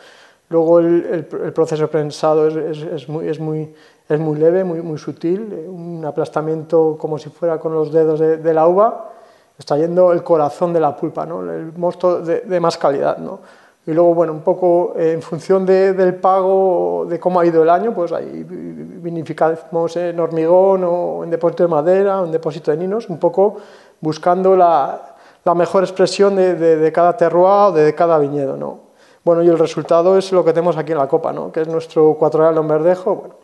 Luego 0.50 0.79
el, 0.79 1.25
proceso 1.53 1.89
prensado 1.89 2.48
es, 2.48 3.10
muy, 3.10 3.27
es, 3.27 3.39
muy, 3.39 3.75
es 4.07 4.19
muy 4.19 4.39
leve, 4.39 4.63
muy, 4.63 4.98
sutil, 4.98 5.41
un 5.67 6.05
aplastamiento 6.05 6.96
como 6.98 7.17
si 7.17 7.29
fuera 7.29 7.60
con 7.60 7.74
los 7.74 7.91
dedos 7.91 8.19
de, 8.19 8.53
la 8.53 8.65
uva, 8.65 9.12
extrayendo 9.57 10.13
el 10.13 10.24
corazón 10.24 10.72
de 10.72 10.79
la 10.79 10.96
pulpa, 10.96 11.25
¿no? 11.25 11.41
el 11.51 11.74
mosto 11.74 12.22
de, 12.22 12.60
más 12.62 12.77
calidad. 12.77 13.17
¿no? 13.17 13.41
Y 13.88 13.94
luego, 13.94 14.13
bueno, 14.13 14.34
un 14.34 14.41
poco 14.41 14.96
eh, 14.98 15.13
en 15.13 15.22
función 15.22 15.65
del 15.65 16.15
pago, 16.15 17.06
de 17.08 17.22
cómo 17.22 17.39
ha 17.39 17.46
ido 17.46 17.63
el 17.63 17.70
año, 17.70 17.94
pues 17.94 18.12
ahí 18.12 18.44
vinificamos 18.46 19.96
en 19.96 20.20
hormigón 20.20 20.84
o 20.84 21.24
en 21.24 21.29
depósito 21.29 21.63
de 21.63 21.70
madera 21.70 22.22
o 22.22 22.25
en 22.25 22.34
depósito 22.34 22.70
de 22.72 22.77
ninos, 22.77 23.08
un 23.08 23.17
poco 23.17 23.56
buscando 24.01 24.58
la, 24.58 25.15
mejor 25.56 25.84
expresión 25.84 26.36
de, 26.36 26.91
cada 26.94 27.15
terroir 27.15 27.70
o 27.70 27.72
de 27.72 27.96
cada 27.96 28.20
viñedo. 28.20 28.58
¿no? 28.58 28.79
Bueno, 29.24 29.41
y 29.41 29.48
el 29.48 29.58
resultado 29.58 30.17
es 30.17 30.34
lo 30.34 30.44
que 30.44 30.51
tenemos 30.51 30.75
aquí 30.75 30.91
en 30.91 30.98
la 30.98 31.08
copa, 31.08 31.32
¿no? 31.32 31.50
que 31.53 31.62
es 31.62 31.70
nuestro 31.70 32.13
cuatro 32.20 32.46
en 32.50 32.67
verdejo. 32.67 33.15
Bueno, 33.15 33.36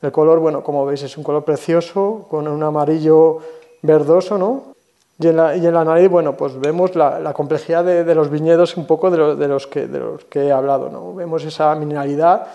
el 0.00 0.10
color, 0.10 0.38
bueno, 0.38 0.64
como 0.64 0.86
veis, 0.86 1.02
es 1.02 1.18
un 1.18 1.24
color 1.24 1.44
precioso, 1.44 2.24
con 2.30 2.48
un 2.48 2.62
amarillo 2.62 3.40
verdoso, 3.82 4.38
¿no? 4.38 4.73
Y 5.18 5.28
en 5.28 5.36
la, 5.36 5.56
y 5.56 5.64
en 5.64 5.74
la 5.74 5.84
nariz, 5.84 6.08
bueno, 6.08 6.36
pues 6.36 6.58
vemos 6.58 6.96
la, 6.96 7.32
complejidad 7.32 7.84
de, 7.84 8.14
los 8.14 8.30
viñedos 8.30 8.76
un 8.76 8.86
poco 8.86 9.10
de, 9.10 9.46
los 9.48 9.66
que, 9.66 9.86
de 9.86 10.00
los 10.00 10.24
que 10.24 10.46
he 10.46 10.52
hablado, 10.52 10.90
¿no? 10.90 11.14
Vemos 11.14 11.44
esa 11.44 11.74
mineralidad, 11.76 12.48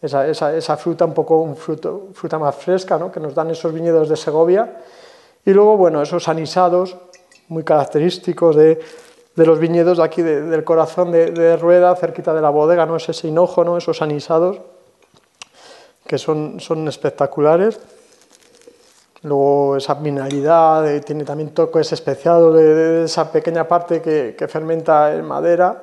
esa, 0.00 0.28
esa, 0.28 0.54
esa 0.56 0.76
fruta 0.76 1.04
un 1.04 1.14
poco, 1.14 1.40
un 1.40 1.56
fruto, 1.56 2.08
fruta 2.14 2.38
más 2.38 2.54
fresca, 2.54 2.98
¿no? 2.98 3.10
Que 3.10 3.18
nos 3.18 3.34
dan 3.34 3.50
esos 3.50 3.72
viñedos 3.72 4.08
de 4.08 4.16
Segovia. 4.16 4.76
Y 5.44 5.52
luego, 5.52 5.76
bueno, 5.76 6.00
esos 6.00 6.28
anisados 6.28 6.96
muy 7.48 7.64
característicos 7.64 8.54
de, 8.54 8.78
de 9.38 9.46
los 9.46 9.60
viñedos 9.60 9.98
de 9.98 10.04
aquí, 10.04 10.20
del 10.20 10.64
corazón 10.64 11.12
de, 11.12 11.56
Rueda, 11.56 11.94
cerquita 11.94 12.34
de 12.34 12.42
la 12.42 12.50
bodega, 12.50 12.84
¿no? 12.86 12.96
Es 12.96 13.08
ese 13.08 13.28
hinojo, 13.28 13.62
¿no? 13.62 13.78
Esos 13.78 14.02
anisados, 14.02 14.60
que 16.06 16.18
son, 16.18 16.58
son 16.58 16.88
espectaculares. 16.88 17.78
Luego 19.22 19.76
esa 19.76 19.96
mineralidad, 19.96 20.88
eh, 20.88 21.00
tiene 21.00 21.24
también 21.24 21.50
toques 21.50 21.92
especiados 21.92 22.54
de, 22.54 22.62
de, 22.62 23.04
esa 23.04 23.30
pequeña 23.32 23.66
parte 23.66 24.00
que, 24.00 24.36
que 24.38 24.48
fermenta 24.48 25.14
en 25.14 25.24
madera. 25.24 25.80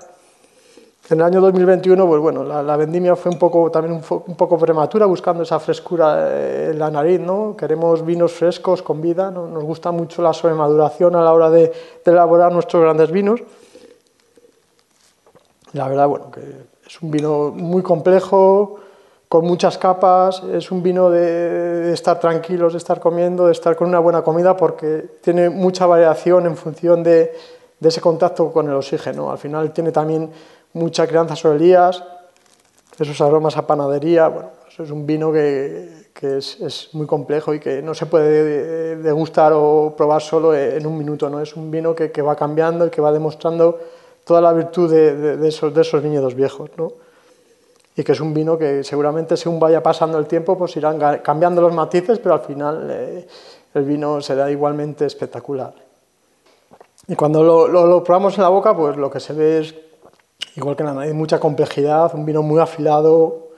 En 1.08 1.20
el 1.20 1.24
año 1.24 1.40
2021, 1.40 2.08
pues 2.08 2.20
bueno, 2.20 2.44
la, 2.44 2.78
vendimia 2.78 3.16
fue 3.16 3.32
un 3.32 3.38
poco, 3.38 3.70
también 3.70 3.94
un, 3.94 4.36
poco 4.36 4.58
prematura, 4.58 5.06
buscando 5.06 5.44
esa 5.44 5.60
frescura 5.60 6.32
eh, 6.32 6.70
en 6.72 6.80
la 6.80 6.90
nariz, 6.90 7.20
¿no? 7.20 7.56
Queremos 7.56 8.04
vinos 8.04 8.32
frescos, 8.32 8.82
con 8.82 9.02
vida, 9.02 9.30
nos 9.30 9.64
gusta 9.64 9.92
mucho 9.92 10.24
la 10.24 10.34
sobremaduración 10.34 11.16
a 11.16 11.22
la 11.22 11.32
hora 11.32 11.52
de, 11.52 11.72
elaborar 12.04 12.52
nuestros 12.52 12.82
grandes 12.82 13.12
vinos. 13.12 13.40
La 15.74 15.88
verdad, 15.88 16.08
bueno, 16.08 16.32
que 16.32 16.42
es 16.88 17.02
un 17.04 17.12
vino 17.12 17.52
muy 17.52 17.84
complejo, 17.84 18.80
con 19.36 19.48
muchas 19.48 19.78
capas, 19.78 20.44
es 20.54 20.72
un 20.72 20.82
vino 20.82 21.10
de, 21.10 21.92
estar 21.92 22.22
tranquilos, 22.22 22.72
de 22.72 22.78
estar 22.78 23.02
comiendo, 23.02 23.48
de 23.48 23.52
estar 23.52 23.76
con 23.76 23.90
una 23.90 24.00
buena 24.00 24.22
comida, 24.22 24.56
porque 24.56 25.18
tiene 25.20 25.50
mucha 25.50 25.86
variación 25.86 26.46
en 26.46 26.56
función 26.56 27.04
de, 27.04 27.34
ese 27.82 28.00
contacto 28.00 28.54
con 28.54 28.70
el 28.70 28.76
oxígeno. 28.76 29.30
Al 29.30 29.38
final 29.38 29.74
tiene 29.74 29.92
también 29.92 30.32
mucha 30.72 31.06
crianza 31.06 31.36
sobre 31.36 31.58
elías, 31.58 32.02
esos 32.98 33.20
aromas 33.20 33.58
a 33.58 33.68
panadería, 33.68 34.30
bueno, 34.30 34.52
es 34.70 34.90
un 34.90 35.06
vino 35.06 35.34
que, 35.34 36.06
es, 36.22 36.90
muy 36.94 37.06
complejo 37.06 37.54
y 37.54 37.60
que 37.60 37.82
no 37.82 37.94
se 37.94 38.06
puede 38.06 38.96
degustar 38.96 39.52
o 39.54 39.96
probar 39.98 40.22
solo 40.22 40.56
en 40.56 40.88
un 40.88 40.98
minuto, 40.98 41.30
¿no? 41.30 41.42
Es 41.42 41.58
un 41.58 41.70
vino 41.70 41.94
que, 41.94 42.22
va 42.22 42.38
cambiando 42.38 42.88
y 42.88 42.90
que 42.90 43.02
va 43.02 43.12
demostrando 43.12 43.80
toda 44.24 44.40
la 44.40 44.54
virtud 44.54 44.90
de, 44.90 45.36
de, 45.36 45.48
esos, 45.50 45.74
de 45.74 45.82
esos 45.82 46.02
viñedos 46.02 46.36
viejos, 46.36 46.70
¿no? 46.78 46.94
Y 47.96 48.04
que 48.04 48.12
es 48.12 48.20
un 48.20 48.34
vino 48.34 48.58
que 48.58 48.84
seguramente 48.84 49.38
según 49.38 49.60
vaya 49.60 49.82
pasando 49.82 50.18
el 50.18 50.26
tiempo 50.26 50.58
pues 50.58 50.76
irán 50.76 51.00
cambiando 51.22 51.62
los 51.62 51.74
matices, 51.74 52.20
pero 52.20 52.36
al 52.36 52.42
final 52.42 52.88
eh, 52.92 53.28
el 53.74 53.84
vino 53.84 54.22
será 54.22 54.52
igualmente 54.52 55.06
espectacular. 55.06 55.74
Y 57.08 57.16
cuando 57.16 57.44
lo, 57.44 58.04
probamos 58.04 58.36
en 58.38 58.44
la 58.44 58.50
boca, 58.50 58.76
pues 58.76 58.98
lo 58.98 59.12
que 59.12 59.20
se 59.20 59.34
ve 59.34 59.60
es 59.60 59.76
igual 60.56 60.76
que 60.76 60.84
en 60.84 60.88
la 60.88 60.94
nariz, 60.94 61.14
mucha 61.14 61.40
complejidad, 61.40 62.14
un 62.16 62.26
vino 62.26 62.42
muy 62.42 62.60
afilado, 62.60 63.50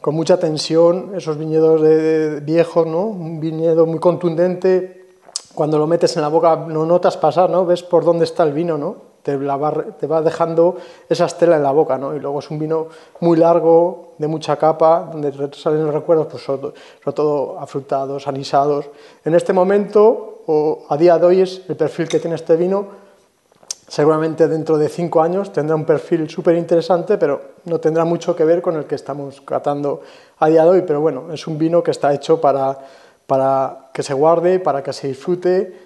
con 0.00 0.14
mucha 0.14 0.38
tensión, 0.38 1.12
esos 1.16 1.36
viñedos 1.36 1.82
de, 1.82 2.40
viejos, 2.40 2.86
¿no? 2.86 3.02
un 3.02 3.40
viñedo 3.40 3.86
muy 3.86 3.98
contundente, 3.98 5.06
cuando 5.54 5.78
lo 5.78 5.86
metes 5.86 6.16
en 6.16 6.22
la 6.22 6.28
boca 6.28 6.56
no 6.56 6.86
notas 6.86 7.16
pasar, 7.16 7.50
¿no? 7.50 7.66
ves 7.66 7.82
por 7.82 8.04
dónde 8.04 8.24
está 8.24 8.44
el 8.44 8.52
vino, 8.52 8.78
¿no? 8.78 9.15
Te, 9.26 10.06
va, 10.06 10.22
dejando 10.22 10.76
esa 11.08 11.24
estela 11.26 11.56
en 11.56 11.64
la 11.64 11.72
boca, 11.72 11.98
¿no? 11.98 12.14
y 12.14 12.20
luego 12.20 12.38
es 12.38 12.48
un 12.48 12.60
vino 12.60 12.86
muy 13.18 13.36
largo, 13.36 14.14
de 14.18 14.28
mucha 14.28 14.56
capa, 14.56 15.10
donde 15.10 15.32
salen 15.52 15.84
los 15.84 15.92
recuerdos, 15.92 16.28
pues 16.28 16.44
sobre, 16.44 16.72
todo 17.12 17.58
afrutados, 17.58 18.28
anisados. 18.28 18.86
En 19.24 19.34
este 19.34 19.52
momento, 19.52 20.42
o 20.46 20.84
a 20.88 20.96
día 20.96 21.18
de 21.18 21.26
hoy, 21.26 21.40
es 21.40 21.62
el 21.68 21.74
perfil 21.74 22.08
que 22.08 22.20
tiene 22.20 22.36
este 22.36 22.54
vino, 22.54 22.86
seguramente 23.88 24.46
dentro 24.46 24.78
de 24.78 24.88
cinco 24.88 25.22
años 25.22 25.52
tendrá 25.52 25.76
un 25.76 25.84
perfil 25.84 26.30
súper 26.30 26.56
interesante, 26.56 27.18
pero 27.18 27.56
no 27.64 27.80
tendrá 27.80 28.04
mucho 28.04 28.34
que 28.34 28.44
ver 28.44 28.62
con 28.62 28.76
el 28.76 28.84
que 28.84 28.94
estamos 28.94 29.40
catando 29.40 30.02
a 30.38 30.48
día 30.48 30.62
de 30.62 30.70
hoy. 30.70 30.82
Pero 30.86 31.00
bueno, 31.00 31.32
es 31.32 31.46
un 31.46 31.58
vino 31.58 31.82
que 31.82 31.90
está 31.90 32.14
hecho 32.14 32.40
para, 32.40 32.78
para 33.26 33.90
que 33.92 34.02
se 34.02 34.14
guarde, 34.14 34.60
para 34.60 34.82
que 34.82 34.92
se 34.92 35.08
disfrute, 35.08 35.85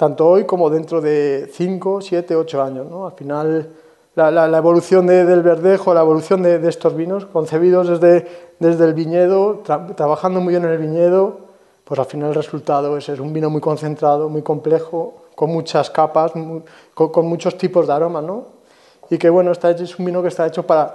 tanto 0.00 0.26
hoy 0.26 0.46
como 0.46 0.70
dentro 0.70 1.02
de 1.02 1.50
cinco, 1.52 2.00
siete, 2.00 2.34
ocho 2.34 2.62
años. 2.62 2.86
¿no? 2.88 3.04
Al 3.04 3.12
final, 3.12 3.68
la, 4.14 4.56
evolución 4.56 5.06
del 5.06 5.42
verdejo, 5.42 5.92
la 5.92 6.00
evolución 6.00 6.42
de, 6.42 6.66
estos 6.66 6.96
vinos, 6.96 7.26
concebidos 7.26 7.86
desde, 7.86 8.26
desde 8.58 8.86
el 8.86 8.94
viñedo, 8.94 9.62
trabajando 9.94 10.40
muy 10.40 10.54
bien 10.54 10.64
en 10.64 10.70
el 10.70 10.78
viñedo, 10.78 11.40
pues 11.84 12.00
al 12.00 12.06
final 12.06 12.30
el 12.30 12.34
resultado 12.34 12.96
es, 12.96 13.10
un 13.10 13.34
vino 13.34 13.50
muy 13.50 13.60
concentrado, 13.60 14.30
muy 14.30 14.40
complejo, 14.40 15.16
con 15.34 15.50
muchas 15.50 15.90
capas, 15.90 16.32
con, 16.94 17.26
muchos 17.26 17.58
tipos 17.58 17.86
de 17.86 17.92
aromas, 17.92 18.24
¿no? 18.24 18.44
Y 19.10 19.18
que 19.18 19.28
bueno, 19.28 19.52
está 19.52 19.70
es 19.70 19.98
un 19.98 20.06
vino 20.06 20.22
que 20.22 20.28
está 20.28 20.46
hecho 20.46 20.66
para, 20.66 20.94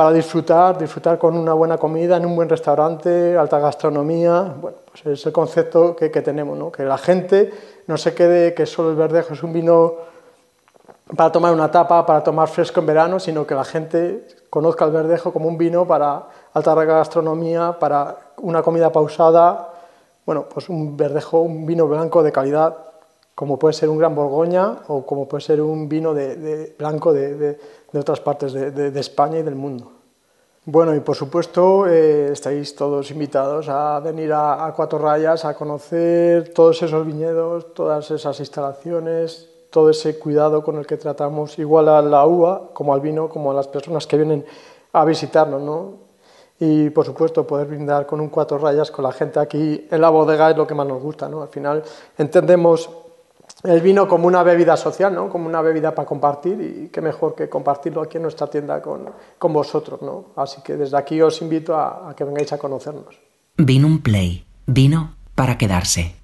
para 0.00 0.12
disfrutar, 0.12 0.78
disfrutar 0.78 1.18
con 1.18 1.36
una 1.36 1.52
buena 1.52 1.76
comida 1.76 2.16
en 2.16 2.24
un 2.24 2.34
buen 2.34 2.48
restaurante, 2.48 3.36
alta 3.36 3.58
gastronomía, 3.58 4.54
bueno, 4.58 4.78
pues 4.90 5.04
es 5.04 5.26
el 5.26 5.30
concepto 5.30 5.94
que, 5.94 6.08
tenemos, 6.08 6.56
¿no? 6.56 6.72
Que 6.72 6.84
la 6.84 6.96
gente 6.96 7.52
no 7.86 7.98
se 7.98 8.14
quede 8.14 8.54
que 8.54 8.64
solo 8.64 8.92
el 8.92 8.96
verdejo 8.96 9.34
es 9.34 9.42
un 9.42 9.52
vino 9.52 9.96
para 11.14 11.30
tomar 11.30 11.52
una 11.52 11.70
tapa, 11.70 12.06
para 12.06 12.24
tomar 12.24 12.48
fresco 12.48 12.80
en 12.80 12.86
verano, 12.86 13.20
sino 13.20 13.46
que 13.46 13.54
la 13.54 13.62
gente 13.62 14.26
conozca 14.48 14.86
el 14.86 14.90
verdejo 14.90 15.34
como 15.34 15.48
un 15.48 15.58
vino 15.58 15.86
para 15.86 16.28
alta 16.54 16.74
gastronomía, 16.76 17.76
para 17.78 18.16
una 18.38 18.62
comida 18.62 18.90
pausada, 18.90 19.68
bueno, 20.24 20.46
pues 20.48 20.70
un 20.70 20.96
verdejo, 20.96 21.40
un 21.42 21.66
vino 21.66 21.86
blanco 21.86 22.22
de 22.22 22.32
calidad 22.32 22.74
como 23.40 23.58
puede 23.58 23.72
ser 23.72 23.88
un 23.88 23.96
gran 23.96 24.14
Borgoña 24.14 24.80
o 24.88 25.06
como 25.06 25.26
puede 25.26 25.40
ser 25.40 25.62
un 25.62 25.88
vino 25.88 26.12
de, 26.12 26.74
blanco 26.78 27.10
de, 27.10 27.58
otras 27.94 28.20
partes 28.20 28.52
de, 28.52 29.00
España 29.00 29.38
y 29.38 29.42
del 29.42 29.54
mundo. 29.54 29.92
Bueno, 30.66 30.94
y 30.94 31.00
por 31.00 31.16
supuesto 31.16 31.86
eh, 31.86 32.32
estáis 32.32 32.76
todos 32.76 33.10
invitados 33.10 33.70
a 33.70 33.98
venir 34.00 34.30
a, 34.34 34.70
Cuatro 34.76 34.98
Rayas 34.98 35.46
a 35.46 35.54
conocer 35.54 36.52
todos 36.52 36.82
esos 36.82 37.06
viñedos, 37.06 37.72
todas 37.72 38.10
esas 38.10 38.38
instalaciones, 38.40 39.48
todo 39.70 39.88
ese 39.88 40.18
cuidado 40.18 40.62
con 40.62 40.76
el 40.76 40.86
que 40.86 40.98
tratamos 40.98 41.58
igual 41.58 41.88
a 41.88 42.02
la 42.02 42.26
uva 42.26 42.68
como 42.74 42.92
al 42.92 43.00
vino, 43.00 43.30
como 43.30 43.52
a 43.52 43.54
las 43.54 43.68
personas 43.68 44.06
que 44.06 44.18
vienen 44.18 44.44
a 44.92 45.02
visitarnos, 45.06 45.62
¿no? 45.62 45.94
Y 46.58 46.90
por 46.90 47.06
supuesto 47.06 47.46
poder 47.46 47.68
brindar 47.68 48.04
con 48.04 48.20
un 48.20 48.28
Cuatro 48.28 48.58
Rayas 48.58 48.90
con 48.90 49.02
la 49.02 49.12
gente 49.12 49.40
aquí 49.40 49.88
en 49.90 49.98
la 49.98 50.10
bodega 50.10 50.50
es 50.50 50.58
lo 50.58 50.66
que 50.66 50.74
más 50.74 50.86
nos 50.86 51.02
gusta, 51.02 51.26
¿no? 51.26 51.40
Al 51.40 51.48
final 51.48 51.82
entendemos 52.18 52.90
el 53.62 53.80
vino 53.80 54.06
como 54.08 54.26
una 54.26 54.42
bebida 54.42 54.76
social, 54.76 55.14
¿no? 55.14 55.28
como 55.28 55.46
una 55.46 55.60
bebida 55.62 55.94
para 55.94 56.06
compartir 56.06 56.60
y 56.60 56.88
qué 56.88 57.00
mejor 57.00 57.34
que 57.34 57.48
compartirlo 57.48 58.02
aquí 58.02 58.16
en 58.16 58.22
nuestra 58.22 58.46
tienda 58.46 58.80
con, 58.80 59.10
con 59.38 59.52
vosotros. 59.52 60.02
¿no? 60.02 60.26
Así 60.36 60.60
que 60.62 60.76
desde 60.76 60.96
aquí 60.96 61.20
os 61.20 61.40
invito 61.42 61.74
a, 61.74 62.10
a 62.10 62.16
que 62.16 62.24
vengáis 62.24 62.52
a 62.52 62.58
conocernos. 62.58 63.18
Vino 63.56 63.86
un 63.86 64.02
play, 64.02 64.44
vino 64.66 65.16
para 65.34 65.58
quedarse. 65.58 66.19